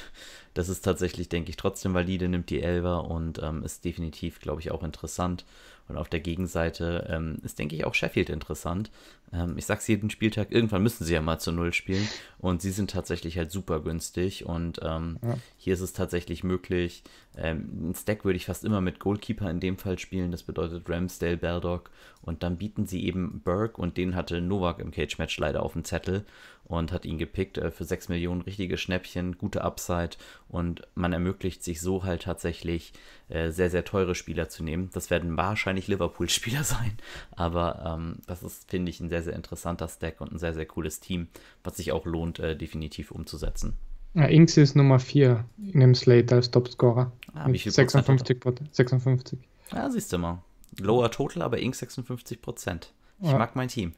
das 0.56 0.70
ist 0.70 0.82
tatsächlich, 0.82 1.28
denke 1.28 1.50
ich, 1.50 1.56
trotzdem 1.56 1.92
valide, 1.92 2.28
nimmt 2.28 2.48
die 2.48 2.62
Elver 2.62 3.04
und 3.10 3.42
ähm, 3.42 3.62
ist 3.62 3.84
definitiv, 3.84 4.40
glaube 4.40 4.62
ich, 4.62 4.70
auch 4.70 4.82
interessant. 4.82 5.44
Und 5.86 5.98
auf 5.98 6.08
der 6.08 6.20
Gegenseite 6.20 7.06
ähm, 7.10 7.36
ist, 7.44 7.58
denke 7.58 7.76
ich, 7.76 7.84
auch 7.84 7.94
Sheffield 7.94 8.30
interessant. 8.30 8.90
Ähm, 9.34 9.58
ich 9.58 9.66
sag's 9.66 9.86
jeden 9.86 10.08
Spieltag, 10.08 10.50
irgendwann 10.50 10.82
müssen 10.82 11.04
sie 11.04 11.12
ja 11.12 11.20
mal 11.20 11.38
zu 11.38 11.52
Null 11.52 11.74
spielen. 11.74 12.08
Und 12.38 12.62
sie 12.62 12.70
sind 12.70 12.90
tatsächlich 12.90 13.36
halt 13.36 13.52
super 13.52 13.80
günstig. 13.80 14.46
Und 14.46 14.80
ähm, 14.82 15.18
ja. 15.22 15.36
hier 15.58 15.74
ist 15.74 15.80
es 15.80 15.92
tatsächlich 15.92 16.42
möglich. 16.42 17.02
Ähm, 17.36 17.90
ein 17.90 17.94
Stack 17.94 18.24
würde 18.24 18.36
ich 18.36 18.46
fast 18.46 18.64
immer 18.64 18.80
mit 18.80 18.98
Goalkeeper 18.98 19.50
in 19.50 19.60
dem 19.60 19.76
Fall 19.76 19.98
spielen. 19.98 20.30
Das 20.30 20.42
bedeutet 20.42 20.88
Ramsdale, 20.88 21.36
Baldock. 21.36 21.90
Und 22.22 22.42
dann 22.42 22.56
bieten 22.56 22.86
sie 22.86 23.04
eben 23.04 23.40
Burke 23.44 23.80
und 23.80 23.96
den 23.96 24.16
hatte 24.16 24.40
Novak 24.40 24.80
im 24.80 24.90
Cage-Match 24.90 25.38
leider 25.38 25.62
auf 25.62 25.74
dem 25.74 25.84
Zettel 25.84 26.24
und 26.64 26.90
hat 26.90 27.04
ihn 27.04 27.18
gepickt 27.18 27.58
äh, 27.58 27.70
für 27.70 27.84
6 27.84 28.08
Millionen. 28.08 28.42
Richtige 28.42 28.78
Schnäppchen, 28.78 29.38
gute 29.38 29.62
Upside. 29.62 30.16
Und 30.48 30.82
man 30.94 31.12
ermöglicht 31.12 31.62
sich 31.62 31.80
so 31.80 32.04
halt 32.04 32.22
tatsächlich 32.22 32.92
äh, 33.28 33.50
sehr, 33.50 33.70
sehr 33.70 33.84
teure 33.84 34.14
Spieler 34.14 34.48
zu 34.48 34.64
nehmen. 34.64 34.90
Das 34.92 35.10
werden 35.10 35.36
wahrscheinlich 35.36 35.88
Liverpool-Spieler 35.88 36.64
sein. 36.64 36.96
Aber 37.32 37.84
ähm, 37.86 38.16
das 38.26 38.42
ist, 38.42 38.70
finde 38.70 38.90
ich, 38.90 39.00
ein 39.00 39.08
sehr, 39.08 39.22
sehr 39.22 39.34
interessanter 39.34 39.88
Stack 39.88 40.20
und 40.20 40.32
ein 40.32 40.38
sehr, 40.38 40.54
sehr 40.54 40.66
cooles 40.66 41.00
Team, 41.00 41.28
was 41.62 41.76
sich 41.76 41.92
auch 41.92 42.06
lohnt, 42.06 42.38
äh, 42.38 42.56
definitiv 42.56 43.10
umzusetzen. 43.10 43.74
Ja, 44.16 44.24
Inks 44.24 44.56
ist 44.56 44.74
Nummer 44.74 44.98
4 44.98 45.44
in 45.72 45.80
dem 45.80 45.94
Slate 45.94 46.34
als 46.34 46.50
Topscorer. 46.50 47.12
Ah, 47.34 47.48
wie 47.50 47.58
viel 47.58 47.70
56 47.70 48.40
Prozent? 48.40 48.74
56. 48.74 49.38
Ja, 49.72 49.90
siehst 49.90 50.10
du 50.10 50.16
mal. 50.16 50.42
Lower 50.80 51.10
Total, 51.10 51.42
aber 51.42 51.58
Inks 51.58 51.80
56 51.80 52.40
Prozent. 52.40 52.94
Ich 53.20 53.30
ja. 53.30 53.36
mag 53.36 53.54
mein 53.54 53.68
Team. 53.68 53.92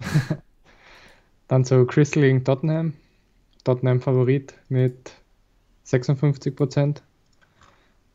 Dann 1.48 1.66
zu 1.66 1.84
Crystal 1.84 2.22
gegen 2.22 2.44
Tottenham. 2.44 2.94
Tottenham 3.64 4.00
Favorit 4.00 4.54
mit 4.70 5.12
56 5.84 6.56
Prozent. 6.56 7.02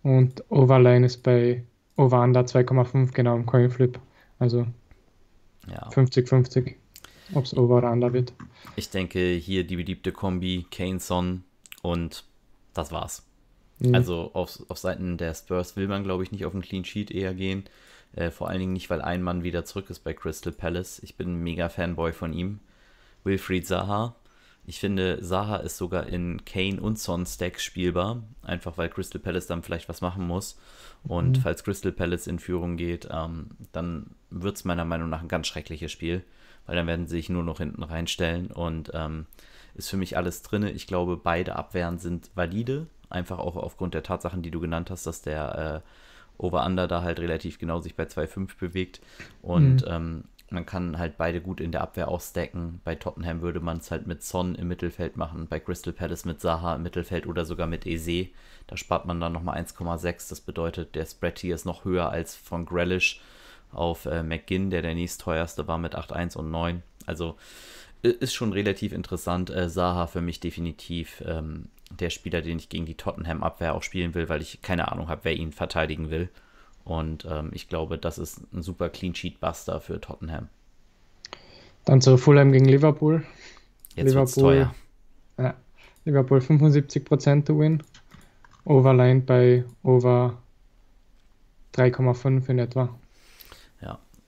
Und 0.01 0.43
Overline 0.49 1.05
ist 1.05 1.21
bei 1.21 1.63
Over 1.97 2.23
Under 2.23 2.41
2,5 2.41 3.11
genau 3.11 3.35
im 3.35 3.45
Coinflip. 3.45 3.99
Also 4.39 4.65
50-50, 5.67 6.67
ja. 6.67 6.73
ob 7.35 7.45
es 7.45 7.55
Over 7.55 7.77
oder 7.77 7.91
Under 7.91 8.11
wird. 8.11 8.33
Ich 8.75 8.89
denke, 8.89 9.33
hier 9.33 9.63
die 9.65 9.75
beliebte 9.75 10.11
Kombi 10.11 10.65
Kane 10.71 10.99
Son 10.99 11.43
und 11.81 12.23
das 12.73 12.91
war's. 12.91 13.25
Mhm. 13.79 13.95
Also 13.95 14.31
auf, 14.33 14.59
auf 14.69 14.77
Seiten 14.77 15.17
der 15.17 15.33
Spurs 15.33 15.75
will 15.75 15.87
man, 15.87 16.03
glaube 16.03 16.23
ich, 16.23 16.31
nicht 16.31 16.45
auf 16.45 16.53
einen 16.53 16.61
Clean 16.61 16.85
Sheet 16.85 17.11
eher 17.11 17.33
gehen. 17.33 17.63
Äh, 18.15 18.31
vor 18.31 18.49
allen 18.49 18.59
Dingen 18.59 18.73
nicht, 18.73 18.89
weil 18.89 19.01
ein 19.01 19.21
Mann 19.23 19.43
wieder 19.43 19.65
zurück 19.65 19.89
ist 19.89 19.99
bei 19.99 20.13
Crystal 20.13 20.53
Palace. 20.53 20.99
Ich 20.99 21.15
bin 21.15 21.33
ein 21.33 21.43
mega 21.43 21.69
Fanboy 21.69 22.13
von 22.13 22.33
ihm. 22.33 22.59
Wilfried 23.23 23.67
Zaha. 23.67 24.15
Ich 24.65 24.79
finde, 24.79 25.19
Zaha 25.21 25.57
ist 25.57 25.77
sogar 25.77 26.07
in 26.07 26.45
Kane 26.45 26.79
und 26.79 26.97
Son 26.97 27.25
Stacks 27.25 27.63
spielbar. 27.63 28.23
Einfach 28.43 28.77
weil 28.77 28.89
Crystal 28.89 29.19
Palace 29.19 29.47
dann 29.47 29.63
vielleicht 29.63 29.89
was 29.89 30.01
machen 30.01 30.25
muss. 30.25 30.57
Und 31.03 31.37
mhm. 31.37 31.41
falls 31.41 31.63
Crystal 31.63 31.91
Palace 31.91 32.27
in 32.27 32.39
Führung 32.39 32.77
geht, 32.77 33.09
ähm, 33.11 33.49
dann 33.71 34.11
wird 34.29 34.55
es 34.55 34.63
meiner 34.63 34.85
Meinung 34.85 35.09
nach 35.09 35.21
ein 35.21 35.27
ganz 35.27 35.47
schreckliches 35.47 35.91
Spiel. 35.91 36.23
Weil 36.65 36.75
dann 36.75 36.87
werden 36.87 37.07
sie 37.07 37.17
sich 37.17 37.29
nur 37.29 37.43
noch 37.43 37.57
hinten 37.57 37.83
reinstellen 37.83 38.47
und 38.47 38.91
ähm, 38.93 39.25
ist 39.75 39.89
für 39.89 39.97
mich 39.97 40.17
alles 40.17 40.41
drin. 40.41 40.63
Ich 40.63 40.87
glaube, 40.87 41.17
beide 41.17 41.55
Abwehren 41.55 41.97
sind 41.97 42.29
valide. 42.35 42.87
Einfach 43.09 43.39
auch 43.39 43.55
aufgrund 43.55 43.93
der 43.93 44.03
Tatsachen, 44.03 44.41
die 44.41 44.51
du 44.51 44.59
genannt 44.59 44.89
hast, 44.89 45.05
dass 45.05 45.21
der 45.21 45.83
äh, 45.83 46.41
Over-Under 46.41 46.87
da 46.87 47.03
halt 47.03 47.19
relativ 47.19 47.59
genau 47.59 47.79
sich 47.79 47.95
bei 47.95 48.03
2,5 48.03 48.57
bewegt. 48.59 49.01
Und 49.41 49.85
mhm. 49.85 49.87
ähm, 49.87 50.23
man 50.49 50.65
kann 50.65 50.97
halt 50.97 51.17
beide 51.17 51.41
gut 51.41 51.59
in 51.59 51.71
der 51.71 51.81
Abwehr 51.81 52.07
auch 52.07 52.21
stacken. 52.21 52.79
Bei 52.83 52.95
Tottenham 52.95 53.41
würde 53.41 53.59
man 53.59 53.77
es 53.77 53.91
halt 53.91 54.07
mit 54.07 54.23
Son 54.23 54.55
im 54.55 54.67
Mittelfeld 54.67 55.17
machen, 55.17 55.47
bei 55.47 55.59
Crystal 55.59 55.93
Palace 55.93 56.25
mit 56.25 56.41
Saha 56.41 56.75
im 56.75 56.83
Mittelfeld 56.83 57.27
oder 57.27 57.43
sogar 57.43 57.67
mit 57.67 57.85
Eze. 57.85 58.29
Da 58.67 58.77
spart 58.77 59.05
man 59.05 59.19
dann 59.19 59.33
nochmal 59.33 59.57
1,6. 59.61 60.29
Das 60.29 60.41
bedeutet, 60.41 60.95
der 60.95 61.05
Spread 61.05 61.39
hier 61.39 61.55
ist 61.55 61.65
noch 61.65 61.85
höher 61.85 62.09
als 62.09 62.35
von 62.35 62.65
Grealish 62.65 63.19
auf 63.73 64.05
äh, 64.05 64.23
McGinn, 64.23 64.69
der 64.69 64.81
der 64.81 64.95
nächstteuerste 64.95 65.67
war 65.67 65.77
mit 65.77 65.95
8,1 65.95 66.37
und 66.37 66.51
9. 66.51 66.83
Also 67.05 67.35
ist 68.01 68.33
schon 68.33 68.53
relativ 68.53 68.91
interessant. 68.91 69.49
Äh, 69.49 69.69
Saha 69.69 70.07
für 70.07 70.21
mich 70.21 70.39
definitiv 70.39 71.23
ähm, 71.25 71.69
der 71.89 72.09
Spieler, 72.09 72.41
den 72.41 72.57
ich 72.57 72.69
gegen 72.69 72.85
die 72.85 72.95
Tottenham-Abwehr 72.95 73.75
auch 73.75 73.83
spielen 73.83 74.13
will, 74.13 74.29
weil 74.29 74.41
ich 74.41 74.61
keine 74.61 74.91
Ahnung 74.91 75.07
habe, 75.07 75.21
wer 75.23 75.35
ihn 75.35 75.51
verteidigen 75.51 76.09
will. 76.09 76.29
Und 76.83 77.25
ähm, 77.29 77.51
ich 77.53 77.69
glaube, 77.69 77.97
das 77.97 78.17
ist 78.17 78.41
ein 78.53 78.61
super 78.61 78.89
Clean 78.89 79.15
Sheet 79.15 79.39
Buster 79.39 79.79
für 79.79 80.01
Tottenham. 80.01 80.49
Dann 81.85 82.01
zu 82.01 82.17
Fulham 82.17 82.51
gegen 82.51 82.65
Liverpool. 82.65 83.23
Jetzt 83.95 84.09
Liverpool, 84.09 84.43
teuer. 84.43 84.75
Ja, 85.37 85.53
Liverpool 86.05 86.39
75% 86.39 87.45
to 87.45 87.59
win. 87.59 87.83
Overline 88.65 89.21
bei 89.21 89.65
over 89.83 90.37
3,5 91.75 92.49
in 92.49 92.59
etwa. 92.59 92.89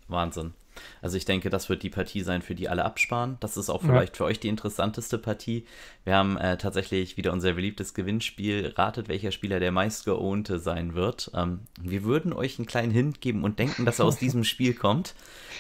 Wahnsinn. 0.08 0.54
Also 1.02 1.18
ich 1.18 1.26
denke, 1.26 1.50
das 1.50 1.70
wird 1.70 1.84
die 1.84 1.90
Partie 1.90 2.22
sein, 2.22 2.42
für 2.42 2.56
die 2.56 2.70
alle 2.70 2.86
absparen. 2.86 3.38
Das 3.40 3.58
ist 3.58 3.70
auch 3.70 3.82
vielleicht 3.82 4.16
ja. 4.16 4.18
für 4.18 4.24
euch 4.26 4.40
die 4.40 4.48
interessanteste 4.48 5.18
Partie. 5.18 5.66
Wir 6.04 6.16
haben 6.16 6.38
äh, 6.38 6.58
tatsächlich 6.58 7.18
wieder 7.18 7.32
unser 7.32 7.54
beliebtes 7.54 7.94
Gewinnspiel. 7.94 8.74
Ratet, 8.76 9.08
welcher 9.08 9.32
Spieler 9.32 9.60
der 9.60 9.72
meistgeohnte 9.72 10.60
sein 10.60 10.94
wird. 10.96 11.32
Ähm, 11.34 11.62
wir 11.80 12.04
würden 12.04 12.34
euch 12.34 12.60
einen 12.60 12.66
kleinen 12.66 12.92
Hint 12.92 13.22
geben 13.22 13.44
und 13.44 13.60
denken, 13.60 13.86
dass 13.86 14.00
er 14.00 14.06
aus 14.06 14.18
diesem 14.18 14.44
Spiel 14.46 14.74
kommt. 14.74 15.16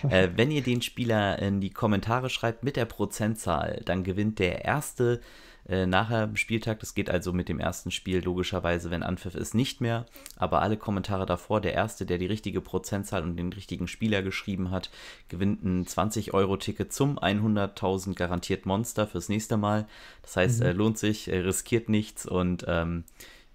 Äh, 0.09 0.29
wenn 0.35 0.51
ihr 0.51 0.63
den 0.63 0.81
Spieler 0.81 1.39
in 1.39 1.61
die 1.61 1.71
Kommentare 1.71 2.29
schreibt 2.29 2.63
mit 2.63 2.75
der 2.75 2.85
Prozentzahl, 2.85 3.81
dann 3.85 4.03
gewinnt 4.03 4.39
der 4.39 4.65
erste 4.65 5.21
äh, 5.67 5.85
nachher 5.85 6.25
im 6.25 6.35
Spieltag. 6.35 6.79
Das 6.79 6.93
geht 6.93 7.09
also 7.09 7.33
mit 7.33 7.49
dem 7.49 7.59
ersten 7.59 7.91
Spiel 7.91 8.23
logischerweise, 8.23 8.91
wenn 8.91 9.03
Anpfiff 9.03 9.35
ist, 9.35 9.55
nicht 9.55 9.81
mehr. 9.81 10.05
Aber 10.35 10.61
alle 10.61 10.77
Kommentare 10.77 11.25
davor, 11.25 11.61
der 11.61 11.73
erste, 11.73 12.05
der 12.05 12.17
die 12.17 12.27
richtige 12.27 12.61
Prozentzahl 12.61 13.23
und 13.23 13.37
den 13.37 13.51
richtigen 13.51 13.87
Spieler 13.87 14.21
geschrieben 14.21 14.71
hat, 14.71 14.91
gewinnt 15.29 15.63
ein 15.63 15.85
20-Euro-Ticket 15.85 16.93
zum 16.93 17.17
100.000 17.17 18.13
garantiert 18.13 18.65
Monster 18.65 19.07
fürs 19.07 19.29
nächste 19.29 19.57
Mal. 19.57 19.87
Das 20.21 20.37
heißt, 20.37 20.59
mhm. 20.59 20.65
äh, 20.65 20.71
lohnt 20.71 20.97
sich, 20.97 21.31
äh, 21.31 21.39
riskiert 21.39 21.89
nichts 21.89 22.25
und 22.25 22.65
ähm, 22.67 23.03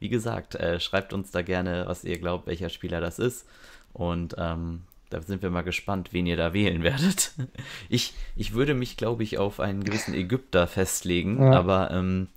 wie 0.00 0.08
gesagt, 0.08 0.54
äh, 0.54 0.80
schreibt 0.80 1.12
uns 1.12 1.30
da 1.30 1.42
gerne, 1.42 1.84
was 1.86 2.04
ihr 2.04 2.18
glaubt, 2.18 2.46
welcher 2.46 2.70
Spieler 2.70 3.00
das 3.00 3.18
ist. 3.18 3.46
Und 3.92 4.34
ähm, 4.38 4.82
da 5.10 5.20
sind 5.20 5.42
wir 5.42 5.50
mal 5.50 5.62
gespannt, 5.62 6.12
wen 6.12 6.26
ihr 6.26 6.36
da 6.36 6.52
wählen 6.52 6.82
werdet. 6.82 7.32
Ich, 7.88 8.14
ich 8.36 8.54
würde 8.54 8.74
mich, 8.74 8.96
glaube 8.96 9.24
ich, 9.24 9.38
auf 9.38 9.58
einen 9.58 9.82
gewissen 9.82 10.14
Ägypter 10.14 10.66
festlegen, 10.68 11.42
ja. 11.42 11.52
aber 11.52 11.90
ähm, 11.90 12.28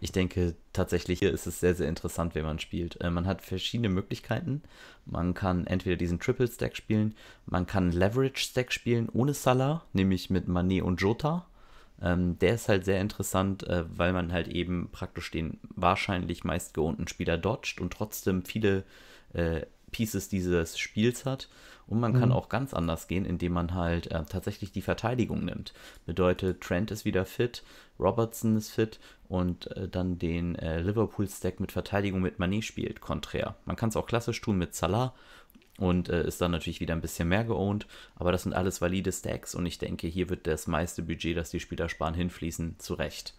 ich 0.00 0.10
denke 0.10 0.54
tatsächlich, 0.72 1.18
hier 1.18 1.32
ist 1.32 1.46
es 1.46 1.60
sehr, 1.60 1.74
sehr 1.74 1.88
interessant, 1.88 2.34
wenn 2.34 2.44
man 2.44 2.58
spielt. 2.58 3.00
Äh, 3.00 3.10
man 3.10 3.26
hat 3.26 3.42
verschiedene 3.42 3.88
Möglichkeiten. 3.88 4.62
Man 5.04 5.34
kann 5.34 5.66
entweder 5.66 5.96
diesen 5.96 6.18
Triple 6.18 6.48
Stack 6.48 6.76
spielen, 6.76 7.14
man 7.46 7.66
kann 7.66 7.92
Leverage 7.92 8.42
Stack 8.42 8.72
spielen 8.72 9.08
ohne 9.12 9.34
Salah, 9.34 9.84
nämlich 9.92 10.30
mit 10.30 10.48
Manet 10.48 10.82
und 10.82 11.00
Jota. 11.00 11.46
Ähm, 12.00 12.38
der 12.38 12.54
ist 12.54 12.68
halt 12.68 12.84
sehr 12.84 13.00
interessant, 13.00 13.64
äh, 13.68 13.84
weil 13.88 14.12
man 14.12 14.32
halt 14.32 14.48
eben 14.48 14.88
praktisch 14.90 15.30
den 15.30 15.60
wahrscheinlich 15.74 16.44
meistgeohnten 16.44 17.06
Spieler 17.06 17.38
dodgt 17.38 17.80
und 17.80 17.92
trotzdem 17.92 18.44
viele 18.44 18.84
äh, 19.34 19.62
Pieces 19.92 20.28
dieses 20.28 20.78
Spiels 20.78 21.24
hat. 21.24 21.48
Und 21.86 22.00
man 22.00 22.12
mhm. 22.12 22.20
kann 22.20 22.32
auch 22.32 22.48
ganz 22.48 22.74
anders 22.74 23.06
gehen, 23.06 23.24
indem 23.24 23.52
man 23.52 23.74
halt 23.74 24.10
äh, 24.10 24.24
tatsächlich 24.24 24.72
die 24.72 24.82
Verteidigung 24.82 25.44
nimmt. 25.44 25.74
Bedeutet, 26.06 26.60
Trent 26.60 26.90
ist 26.90 27.04
wieder 27.04 27.24
fit, 27.24 27.62
Robertson 27.98 28.56
ist 28.56 28.70
fit 28.70 28.98
und 29.28 29.70
äh, 29.76 29.88
dann 29.88 30.18
den 30.18 30.54
äh, 30.56 30.80
Liverpool-Stack 30.80 31.60
mit 31.60 31.72
Verteidigung 31.72 32.22
mit 32.22 32.38
Mané 32.38 32.62
spielt, 32.62 33.00
konträr. 33.00 33.56
Man 33.66 33.76
kann 33.76 33.90
es 33.90 33.96
auch 33.96 34.06
klassisch 34.06 34.40
tun 34.40 34.58
mit 34.58 34.74
Salah 34.74 35.12
und 35.78 36.08
äh, 36.08 36.26
ist 36.26 36.40
dann 36.40 36.52
natürlich 36.52 36.80
wieder 36.80 36.94
ein 36.94 37.00
bisschen 37.00 37.28
mehr 37.28 37.44
geowned, 37.44 37.86
aber 38.14 38.32
das 38.32 38.44
sind 38.44 38.54
alles 38.54 38.80
valide 38.80 39.12
Stacks 39.12 39.54
und 39.54 39.66
ich 39.66 39.78
denke, 39.78 40.06
hier 40.06 40.30
wird 40.30 40.46
das 40.46 40.66
meiste 40.66 41.02
Budget, 41.02 41.36
das 41.36 41.50
die 41.50 41.60
Spieler 41.60 41.88
sparen, 41.88 42.14
hinfließen, 42.14 42.76
zurecht. 42.78 43.34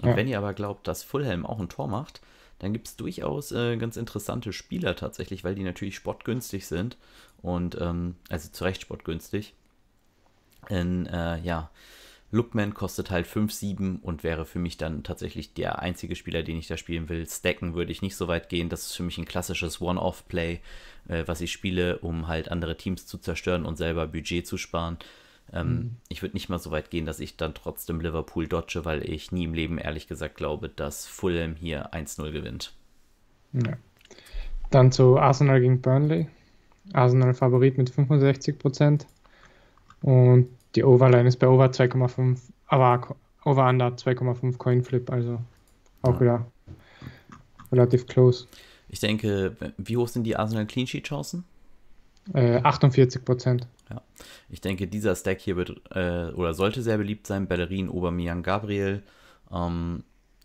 Und 0.00 0.10
ja. 0.10 0.16
wenn 0.16 0.28
ihr 0.28 0.38
aber 0.38 0.54
glaubt, 0.54 0.88
dass 0.88 1.02
Fulham 1.02 1.46
auch 1.46 1.60
ein 1.60 1.68
Tor 1.68 1.88
macht, 1.88 2.20
dann 2.64 2.72
gibt 2.72 2.88
es 2.88 2.96
durchaus 2.96 3.52
äh, 3.52 3.76
ganz 3.76 3.98
interessante 3.98 4.52
Spieler 4.54 4.96
tatsächlich, 4.96 5.44
weil 5.44 5.54
die 5.54 5.62
natürlich 5.62 5.96
sportgünstig 5.96 6.66
sind 6.66 6.96
und 7.42 7.78
ähm, 7.78 8.16
also 8.30 8.48
zu 8.50 8.64
Recht 8.64 8.80
sportgünstig. 8.80 9.52
In, 10.70 11.04
äh, 11.04 11.38
ja, 11.42 11.70
Lookman 12.30 12.72
kostet 12.72 13.10
halt 13.10 13.26
5,7 13.26 14.00
und 14.00 14.24
wäre 14.24 14.46
für 14.46 14.58
mich 14.58 14.78
dann 14.78 15.02
tatsächlich 15.02 15.52
der 15.52 15.80
einzige 15.80 16.16
Spieler, 16.16 16.42
den 16.42 16.56
ich 16.56 16.66
da 16.66 16.78
spielen 16.78 17.10
will. 17.10 17.28
Stacken 17.28 17.74
würde 17.74 17.92
ich 17.92 18.00
nicht 18.00 18.16
so 18.16 18.28
weit 18.28 18.48
gehen. 18.48 18.70
Das 18.70 18.86
ist 18.86 18.96
für 18.96 19.02
mich 19.02 19.18
ein 19.18 19.26
klassisches 19.26 19.82
One-Off-Play, 19.82 20.60
äh, 21.08 21.24
was 21.26 21.42
ich 21.42 21.52
spiele, 21.52 21.98
um 21.98 22.28
halt 22.28 22.50
andere 22.50 22.78
Teams 22.78 23.06
zu 23.06 23.18
zerstören 23.18 23.66
und 23.66 23.76
selber 23.76 24.06
Budget 24.06 24.46
zu 24.46 24.56
sparen. 24.56 24.96
Ähm, 25.52 25.68
mhm. 25.68 25.96
Ich 26.08 26.22
würde 26.22 26.34
nicht 26.34 26.48
mal 26.48 26.58
so 26.58 26.70
weit 26.70 26.90
gehen, 26.90 27.06
dass 27.06 27.20
ich 27.20 27.36
dann 27.36 27.54
trotzdem 27.54 28.00
Liverpool 28.00 28.46
dodge, 28.46 28.84
weil 28.84 29.08
ich 29.08 29.32
nie 29.32 29.44
im 29.44 29.54
Leben 29.54 29.78
ehrlich 29.78 30.08
gesagt 30.08 30.36
glaube, 30.36 30.68
dass 30.68 31.06
Fulham 31.06 31.54
hier 31.54 31.92
1-0 31.92 32.32
gewinnt. 32.32 32.72
Ja. 33.52 33.76
Dann 34.70 34.90
zu 34.90 35.18
Arsenal 35.18 35.60
gegen 35.60 35.80
Burnley. 35.80 36.28
Arsenal 36.92 37.34
Favorit 37.34 37.78
mit 37.78 37.90
65% 37.90 39.06
und 40.02 40.48
die 40.74 40.84
Overline 40.84 41.26
ist 41.28 41.38
bei 41.38 41.48
Over 41.48 41.66
2,5, 41.66 42.38
aber 42.66 43.16
Over 43.44 43.68
Under 43.68 43.88
2,5 43.88 44.58
Coin 44.58 44.82
Flip, 44.82 45.10
also 45.10 45.40
auch 46.02 46.14
ja. 46.14 46.20
wieder 46.20 46.46
relativ 47.72 48.06
close. 48.06 48.46
Ich 48.88 49.00
denke, 49.00 49.56
wie 49.78 49.96
hoch 49.96 50.08
sind 50.08 50.24
die 50.24 50.36
Arsenal 50.36 50.66
Clean 50.66 50.86
Sheet 50.86 51.06
Chancen? 51.06 51.44
Äh, 52.32 52.58
48% 52.60 53.62
Ja, 53.90 54.02
ich 54.54 54.60
denke, 54.60 54.86
dieser 54.86 55.16
Stack 55.16 55.40
hier 55.40 55.56
wird 55.56 55.82
äh, 55.90 56.30
oder 56.30 56.54
sollte 56.54 56.80
sehr 56.80 56.96
beliebt 56.96 57.26
sein. 57.26 57.48
Bellerin, 57.48 57.88
Aubameyang, 57.88 58.44
Gabriel. 58.44 59.02
Ähm, 59.52 60.04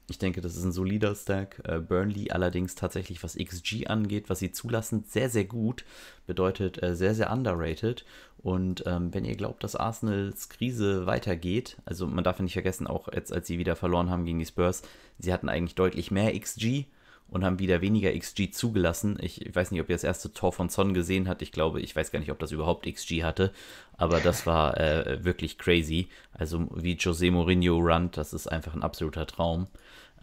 ich 0.10 0.18
denke, 0.18 0.42
das 0.42 0.56
ist 0.56 0.64
ein 0.64 0.72
solider 0.72 1.14
Stack. 1.14 1.62
Äh, 1.64 1.78
Burnley 1.78 2.32
allerdings 2.32 2.74
tatsächlich, 2.74 3.22
was 3.22 3.38
XG 3.38 3.86
angeht, 3.86 4.28
was 4.28 4.40
sie 4.40 4.52
zulassen, 4.52 5.04
sehr, 5.08 5.30
sehr 5.30 5.46
gut. 5.46 5.86
Bedeutet 6.26 6.82
äh, 6.82 6.96
sehr, 6.96 7.14
sehr 7.14 7.32
underrated. 7.32 8.04
Und 8.40 8.84
ähm, 8.88 9.14
wenn 9.14 9.26
ihr 9.26 9.36
glaubt, 9.36 9.64
dass 9.64 9.76
Arsenals 9.76 10.50
Krise 10.50 11.06
weitergeht, 11.06 11.78
also 11.86 12.08
man 12.08 12.24
darf 12.24 12.40
ja 12.40 12.44
nicht 12.44 12.54
vergessen, 12.54 12.88
auch 12.88 13.14
jetzt, 13.14 13.32
als 13.32 13.46
sie 13.46 13.60
wieder 13.60 13.76
verloren 13.76 14.10
haben 14.10 14.26
gegen 14.26 14.40
die 14.40 14.46
Spurs, 14.48 14.82
sie 15.20 15.32
hatten 15.32 15.50
eigentlich 15.50 15.76
deutlich 15.76 16.10
mehr 16.10 16.34
XG 16.34 16.86
und 17.30 17.44
haben 17.44 17.60
wieder 17.60 17.82
weniger 17.82 18.12
XG 18.18 18.52
zugelassen. 18.52 19.18
Ich, 19.22 19.50
weiß 19.54 19.72
nicht, 19.72 19.82
ob 19.82 19.90
ihr 19.90 19.96
das 19.96 20.04
erste 20.04 20.34
Tor 20.34 20.52
von 20.52 20.70
Son 20.70 20.94
gesehen 20.94 21.30
habt. 21.30 21.42
Ich 21.42 21.52
glaube, 21.52 21.82
ich 21.82 21.96
weiß 21.96 22.12
gar 22.12 22.20
nicht, 22.20 22.32
ob 22.32 22.40
das 22.40 22.52
überhaupt 22.52 22.86
XG 22.86 23.24
hatte, 23.24 23.52
aber 23.98 24.20
das 24.20 24.46
war 24.46 24.78
äh, 24.78 25.24
wirklich 25.24 25.58
crazy. 25.58 26.10
Also 26.34 26.68
wie 26.76 26.96
José 26.96 27.32
Mourinho 27.32 27.78
runnt, 27.78 28.18
das 28.18 28.34
ist 28.34 28.48
einfach 28.48 28.74
ein 28.74 28.84
absoluter 28.84 29.28
Traum. 29.28 29.68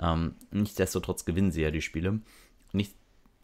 Ähm, 0.01 0.35
nichtsdestotrotz 0.51 1.25
gewinnen 1.25 1.53
sie 1.53 1.63
ja 1.63 1.71
die 1.71 1.83
Spiele. 1.83 2.21
Nicht, 2.73 2.95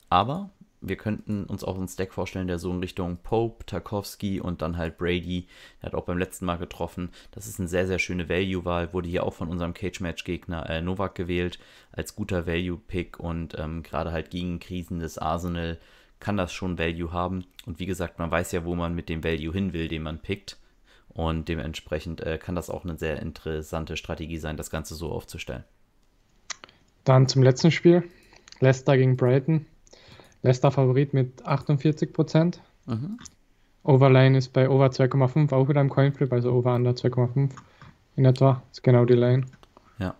aber 0.09 0.51
wir 0.83 0.97
könnten 0.97 1.45
uns 1.45 1.65
auch 1.65 1.77
einen 1.77 1.89
Stack 1.89 2.13
vorstellen, 2.13 2.49
der 2.49 2.59
so 2.59 2.71
in 2.71 2.81
Richtung 2.81 3.19
Pope, 3.23 3.65
Tarkovsky 3.65 4.41
und 4.41 4.63
dann 4.63 4.77
halt 4.77 4.99
Brady, 4.99 5.47
der 5.81 5.87
hat 5.87 5.95
auch 5.95 6.05
beim 6.05 6.19
letzten 6.19 6.45
Mal 6.45 6.59
getroffen. 6.59 7.11
Das 7.31 7.47
ist 7.47 7.59
eine 7.59 7.69
sehr, 7.69 7.87
sehr 7.87 7.99
schöne 7.99 8.29
Value-Wahl, 8.29 8.93
wurde 8.93 9.09
hier 9.09 9.25
auch 9.25 9.35
von 9.35 9.49
unserem 9.49 9.75
Cage-Match-Gegner 9.75 10.69
äh, 10.69 10.83
Novak 10.83 11.15
gewählt, 11.15 11.59
als 11.93 12.17
guter 12.17 12.47
Value-Pick 12.47 13.19
und 13.21 13.59
ähm, 13.59 13.83
gerade 13.83 14.13
halt 14.13 14.31
gegen 14.31 14.59
Krisen 14.59 14.99
des 14.99 15.19
Arsenal 15.19 15.79
kann 16.21 16.37
das 16.37 16.53
schon 16.53 16.79
Value 16.79 17.13
haben. 17.13 17.45
Und 17.67 17.81
wie 17.81 17.87
gesagt, 17.87 18.19
man 18.19 18.31
weiß 18.31 18.53
ja, 18.53 18.65
wo 18.65 18.75
man 18.75 18.95
mit 18.95 19.09
dem 19.09 19.25
Value 19.25 19.53
hin 19.53 19.73
will, 19.73 19.89
den 19.89 20.05
man 20.05 20.21
pickt. 20.21 20.57
Und 21.09 21.49
dementsprechend 21.49 22.21
äh, 22.21 22.39
kann 22.39 22.55
das 22.55 22.71
auch 22.71 22.85
eine 22.85 22.97
sehr 22.97 23.21
interessante 23.21 23.97
Strategie 23.97 24.39
sein, 24.39 24.57
das 24.57 24.71
Ganze 24.71 24.95
so 24.95 25.11
aufzustellen. 25.11 25.65
Dann 27.05 27.27
zum 27.27 27.43
letzten 27.43 27.71
Spiel. 27.71 28.05
Leicester 28.61 28.97
gegen 28.97 29.17
Brighton. 29.17 29.67
Leicester 30.43 30.71
Favorit 30.71 31.15
mit 31.15 31.45
48 31.45 32.13
Prozent. 32.13 32.61
Mhm. 32.87 33.19
Overline 33.85 34.37
ist 34.37 34.53
bei 34.53 34.69
Over 34.69 34.87
2,5 34.87 35.53
auch 35.53 35.69
wieder 35.69 35.81
im 35.81 35.89
Coinflip, 35.89 36.33
also 36.33 36.53
Over 36.53 36.75
Under 36.75 36.93
2,5 36.93 37.51
in 38.17 38.25
etwa. 38.25 38.63
Ist 38.71 38.83
genau 38.83 39.05
die 39.05 39.15
Line. 39.15 39.47
Ja. 39.99 40.15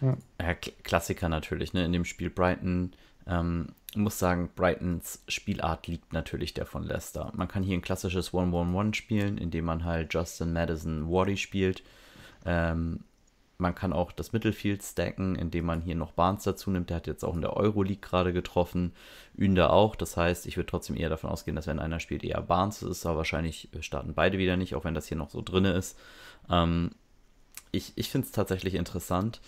Ja, 0.00 0.16
ja 0.40 0.54
Klassiker 0.54 1.28
natürlich, 1.28 1.72
ne? 1.72 1.84
In 1.84 1.92
dem 1.92 2.04
Spiel 2.04 2.30
Brighton. 2.30 2.92
Ähm, 3.26 3.68
ich 3.90 3.96
muss 3.96 4.18
sagen, 4.18 4.50
Brightons 4.56 5.22
Spielart 5.28 5.86
liegt 5.86 6.12
natürlich 6.12 6.52
der 6.52 6.66
von 6.66 6.82
Leicester. 6.82 7.30
Man 7.34 7.46
kann 7.46 7.62
hier 7.62 7.76
ein 7.76 7.82
klassisches 7.82 8.32
1-1-1 8.32 8.94
spielen, 8.94 9.38
indem 9.38 9.66
man 9.66 9.84
halt 9.84 10.12
Justin 10.12 10.52
Madison 10.52 11.08
Wardy 11.08 11.36
spielt. 11.36 11.84
Ähm, 12.44 13.00
man 13.58 13.74
kann 13.74 13.92
auch 13.92 14.12
das 14.12 14.32
Mittelfield 14.32 14.82
stacken, 14.82 15.36
indem 15.36 15.66
man 15.66 15.80
hier 15.80 15.94
noch 15.94 16.12
Barnes 16.12 16.44
dazu 16.44 16.70
nimmt. 16.70 16.90
Der 16.90 16.96
hat 16.96 17.06
jetzt 17.06 17.24
auch 17.24 17.34
in 17.34 17.40
der 17.40 17.56
Euroleague 17.56 18.00
gerade 18.00 18.32
getroffen. 18.32 18.92
Ünder 19.36 19.72
auch. 19.72 19.94
Das 19.96 20.16
heißt, 20.16 20.46
ich 20.46 20.56
würde 20.56 20.66
trotzdem 20.66 20.96
eher 20.96 21.08
davon 21.08 21.30
ausgehen, 21.30 21.54
dass 21.54 21.66
wenn 21.66 21.78
einer 21.78 22.00
spielt, 22.00 22.24
eher 22.24 22.42
Barnes 22.42 22.82
ist. 22.82 23.06
Aber 23.06 23.18
wahrscheinlich 23.18 23.68
starten 23.80 24.14
beide 24.14 24.38
wieder 24.38 24.56
nicht, 24.56 24.74
auch 24.74 24.84
wenn 24.84 24.94
das 24.94 25.06
hier 25.06 25.16
noch 25.16 25.30
so 25.30 25.40
drin 25.40 25.64
ist. 25.64 25.98
Ähm, 26.50 26.90
ich 27.70 27.92
ich 27.96 28.10
finde 28.10 28.26
es 28.26 28.32
tatsächlich 28.32 28.74
interessant. 28.74 29.40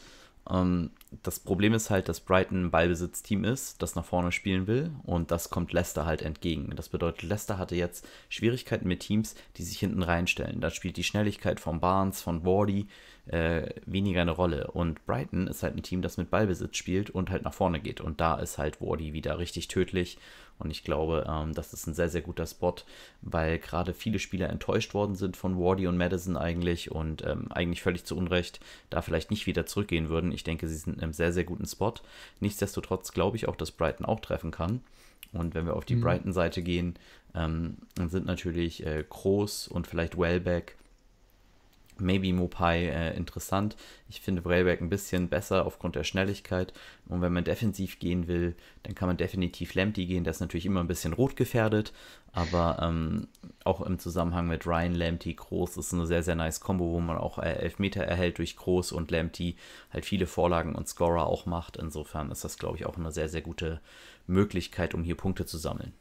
Ähm, 0.51 0.91
das 1.23 1.41
Problem 1.41 1.73
ist 1.73 1.91
halt, 1.91 2.09
dass 2.09 2.21
Brighton 2.21 2.67
ein 2.67 2.71
Ballbesitzteam 2.71 3.45
ist, 3.45 3.81
das 3.83 3.95
nach 3.95 4.05
vorne 4.05 4.33
spielen 4.33 4.67
will 4.67 4.91
und 5.05 5.31
das 5.31 5.51
kommt 5.51 5.73
Leicester 5.73 6.05
halt 6.05 6.23
entgegen. 6.23 6.73
Das 6.77 6.89
bedeutet, 6.89 7.23
Leicester 7.23 7.59
hatte 7.59 7.77
jetzt 7.77 8.07
Schwierigkeiten 8.29 8.89
mit 8.89 9.01
Teams, 9.01 9.35
die 9.57 9.63
sich 9.63 9.79
hinten 9.79 10.03
reinstellen. 10.03 10.61
Da 10.61 10.71
spielt 10.71 10.97
die 10.97 11.05
Schnelligkeit 11.05 11.61
von 11.61 11.81
Barnes, 11.81 12.21
von 12.21 12.45
Wardy 12.45 12.89
äh, 13.27 13.71
weniger 13.87 14.23
eine 14.23 14.31
Rolle. 14.33 14.69
Und 14.69 15.05
Brighton 15.07 15.47
ist 15.47 15.63
halt 15.63 15.77
ein 15.77 15.83
Team, 15.83 16.03
das 16.03 16.17
mit 16.17 16.31
Ballbesitz 16.31 16.77
spielt 16.77 17.11
und 17.11 17.31
halt 17.31 17.45
nach 17.45 17.55
vorne 17.55 17.81
geht. 17.81 18.01
Und 18.01 18.21
da 18.21 18.37
ist 18.37 18.59
halt 18.59 18.81
Wardy 18.81 19.13
wieder 19.13 19.39
richtig 19.39 19.69
tödlich. 19.69 20.19
Und 20.59 20.71
ich 20.71 20.85
glaube, 20.85 21.27
ähm, 21.29 21.53
das 21.53 21.73
ist 21.73 21.87
ein 21.87 21.95
sehr, 21.95 22.09
sehr 22.09 22.23
guter 22.23 22.47
Spot, 22.47 22.75
weil 23.23 23.59
gerade 23.59 23.93
viele 23.93 24.19
Spieler 24.19 24.49
enttäuscht 24.49 24.95
worden 24.95 25.15
sind 25.15 25.37
von 25.37 25.59
Wardy 25.59 25.87
und 25.87 25.97
Madison 25.97 26.37
eigentlich 26.37 26.91
und 26.91 27.25
ähm, 27.27 27.51
eigentlich 27.51 27.83
völlig 27.83 28.05
zu 28.05 28.17
Unrecht 28.17 28.61
da 28.91 29.03
vielleicht 29.03 29.31
nicht 29.31 29.47
wieder 29.47 29.67
zurückgehen 29.67 30.09
würden. 30.09 30.33
Ich 30.33 30.45
denke, 30.45 30.69
sie 30.69 30.77
sind 30.77 30.97
in 30.97 31.03
einem 31.03 31.13
sehr, 31.13 31.33
sehr 31.33 31.45
guten 31.45 31.67
Spot. 31.67 31.95
Nichtsdestotrotz 32.41 33.13
glaube 33.13 33.37
ich 33.37 33.49
auch, 33.49 33.57
dass 33.57 33.71
Brighton 33.71 34.07
auch 34.07 34.21
treffen 34.21 34.51
kann. 34.51 34.81
Und 35.33 35.55
wenn 35.55 35.67
wir 35.67 35.77
auf 35.77 35.85
die 35.85 35.97
mhm. 35.97 36.03
Brighton-Seite 36.03 36.63
gehen, 36.63 36.95
ähm, 37.35 37.77
dann 37.95 38.09
sind 38.09 38.27
natürlich 38.27 38.87
äh, 38.87 39.05
Groß 39.09 39.69
und 39.69 39.87
vielleicht 39.87 40.19
Wellbeck 40.19 40.77
Maybe 41.99 42.33
Mopai 42.33 42.87
äh, 42.87 43.17
interessant. 43.17 43.77
Ich 44.09 44.21
finde 44.21 44.43
Brailback 44.43 44.81
ein 44.81 44.89
bisschen 44.89 45.29
besser 45.29 45.67
aufgrund 45.67 45.97
der 45.97 46.05
Schnelligkeit. 46.05 46.73
Und 47.09 47.23
wenn 47.23 47.33
man 47.33 47.45
defensiv 47.45 47.99
gehen 47.99 48.29
will, 48.29 48.55
dann 48.83 48.95
kann 48.95 49.09
man 49.09 49.17
definitiv 49.17 49.75
Lamptey 49.75 50.07
gehen. 50.07 50.25
Der 50.25 50.33
ist 50.33 50.41
natürlich 50.41 50.67
immer 50.67 50.81
ein 50.81 50.89
bisschen 50.89 51.13
rot 51.13 51.37
gefährdet. 51.37 51.93
Aber 52.33 52.79
ähm, 52.83 53.29
auch 53.65 53.81
im 53.81 53.99
Zusammenhang 53.99 54.47
mit 54.47 54.67
Ryan 54.67 54.95
Lamptey 54.95 55.35
Groß 55.35 55.77
ist 55.79 55.95
eine 55.95 56.07
sehr, 56.07 56.23
sehr 56.23 56.35
nice 56.35 56.61
Combo, 56.61 56.93
wo 56.93 57.01
man 57.01 57.17
auch 57.17 57.39
äh, 57.39 57.53
Elfmeter 57.53 58.03
erhält 58.03 58.39
durch 58.39 58.57
Groß 58.57 58.93
und 58.93 59.11
Lamptey 59.11 59.57
halt 59.91 60.05
viele 60.05 60.27
Vorlagen 60.27 60.75
und 60.75 60.87
Scorer 60.87 61.27
auch 61.27 61.47
macht. 61.47 61.77
Insofern 61.77 62.31
ist 62.31 62.45
das, 62.45 62.59
glaube 62.59 62.77
ich, 62.77 62.87
auch 62.87 62.97
eine 62.97 63.11
sehr, 63.11 63.29
sehr 63.29 63.43
gute 63.43 63.81
Möglichkeit, 64.27 64.95
um 64.95 65.03
hier 65.03 65.17
Punkte 65.17 65.47
zu 65.47 65.57
sammeln. 65.57 65.93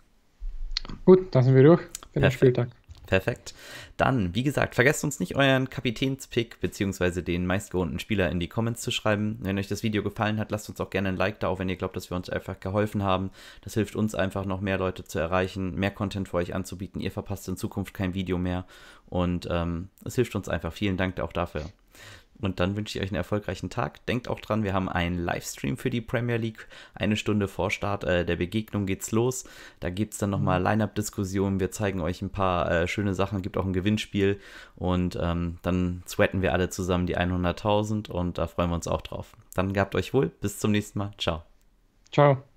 Gut, 1.05 1.33
da 1.33 1.41
sind 1.41 1.55
wir 1.55 1.63
durch 1.63 1.81
für 2.13 2.19
den 2.19 2.31
Spieltag. 2.31 2.69
Perfekt. 3.05 3.53
Dann, 3.97 4.33
wie 4.33 4.43
gesagt, 4.43 4.75
vergesst 4.75 5.03
uns 5.03 5.19
nicht 5.19 5.35
euren 5.35 5.69
Kapitänspick 5.69 6.59
bzw. 6.59 7.21
den 7.21 7.45
meistgewohnten 7.45 7.99
Spieler 7.99 8.29
in 8.29 8.39
die 8.39 8.47
Comments 8.47 8.81
zu 8.81 8.91
schreiben. 8.91 9.37
Wenn 9.41 9.59
euch 9.59 9.67
das 9.67 9.83
Video 9.83 10.03
gefallen 10.03 10.39
hat, 10.39 10.51
lasst 10.51 10.69
uns 10.69 10.81
auch 10.81 10.89
gerne 10.89 11.09
ein 11.09 11.17
Like 11.17 11.39
da, 11.39 11.47
auch 11.47 11.59
wenn 11.59 11.69
ihr 11.69 11.75
glaubt, 11.75 11.95
dass 11.95 12.09
wir 12.09 12.17
uns 12.17 12.29
einfach 12.29 12.59
geholfen 12.59 13.03
haben. 13.03 13.31
Das 13.61 13.75
hilft 13.75 13.95
uns 13.95 14.15
einfach 14.15 14.45
noch 14.45 14.61
mehr 14.61 14.77
Leute 14.77 15.03
zu 15.03 15.19
erreichen, 15.19 15.75
mehr 15.75 15.91
Content 15.91 16.29
für 16.29 16.37
euch 16.37 16.55
anzubieten. 16.55 17.01
Ihr 17.01 17.11
verpasst 17.11 17.47
in 17.47 17.57
Zukunft 17.57 17.93
kein 17.93 18.13
Video 18.13 18.37
mehr 18.37 18.65
und 19.07 19.47
ähm, 19.51 19.89
es 20.03 20.15
hilft 20.15 20.35
uns 20.35 20.49
einfach. 20.49 20.73
Vielen 20.73 20.97
Dank 20.97 21.19
auch 21.19 21.33
dafür. 21.33 21.65
Und 22.41 22.59
dann 22.59 22.75
wünsche 22.75 22.97
ich 22.97 23.03
euch 23.03 23.09
einen 23.09 23.17
erfolgreichen 23.17 23.69
Tag. 23.69 24.05
Denkt 24.05 24.27
auch 24.27 24.39
dran, 24.39 24.63
wir 24.63 24.73
haben 24.73 24.89
einen 24.89 25.17
Livestream 25.17 25.77
für 25.77 25.89
die 25.89 26.01
Premier 26.01 26.37
League. 26.37 26.67
Eine 26.93 27.15
Stunde 27.15 27.47
vor 27.47 27.71
Start 27.71 28.03
äh, 28.03 28.25
der 28.25 28.35
Begegnung 28.35 28.85
geht's 28.85 29.11
los. 29.11 29.45
Da 29.79 29.89
gibt 29.89 30.13
es 30.13 30.19
dann 30.19 30.29
nochmal 30.29 30.59
mhm. 30.59 30.65
Line-Up-Diskussionen. 30.65 31.59
Wir 31.59 31.71
zeigen 31.71 32.01
euch 32.01 32.21
ein 32.21 32.31
paar 32.31 32.69
äh, 32.69 32.87
schöne 32.87 33.13
Sachen. 33.13 33.41
Gibt 33.41 33.57
auch 33.57 33.65
ein 33.65 33.73
Gewinnspiel. 33.73 34.39
Und 34.75 35.17
ähm, 35.21 35.57
dann 35.61 36.03
sweaten 36.07 36.41
wir 36.41 36.53
alle 36.53 36.69
zusammen 36.69 37.07
die 37.07 37.17
100.000. 37.17 38.09
Und 38.09 38.37
da 38.37 38.47
freuen 38.47 38.69
wir 38.69 38.75
uns 38.75 38.87
auch 38.87 39.01
drauf. 39.01 39.35
Dann 39.53 39.73
gehabt 39.73 39.95
euch 39.95 40.13
wohl. 40.13 40.27
Bis 40.27 40.59
zum 40.59 40.71
nächsten 40.71 40.99
Mal. 40.99 41.11
Ciao. 41.17 41.43
Ciao. 42.11 42.54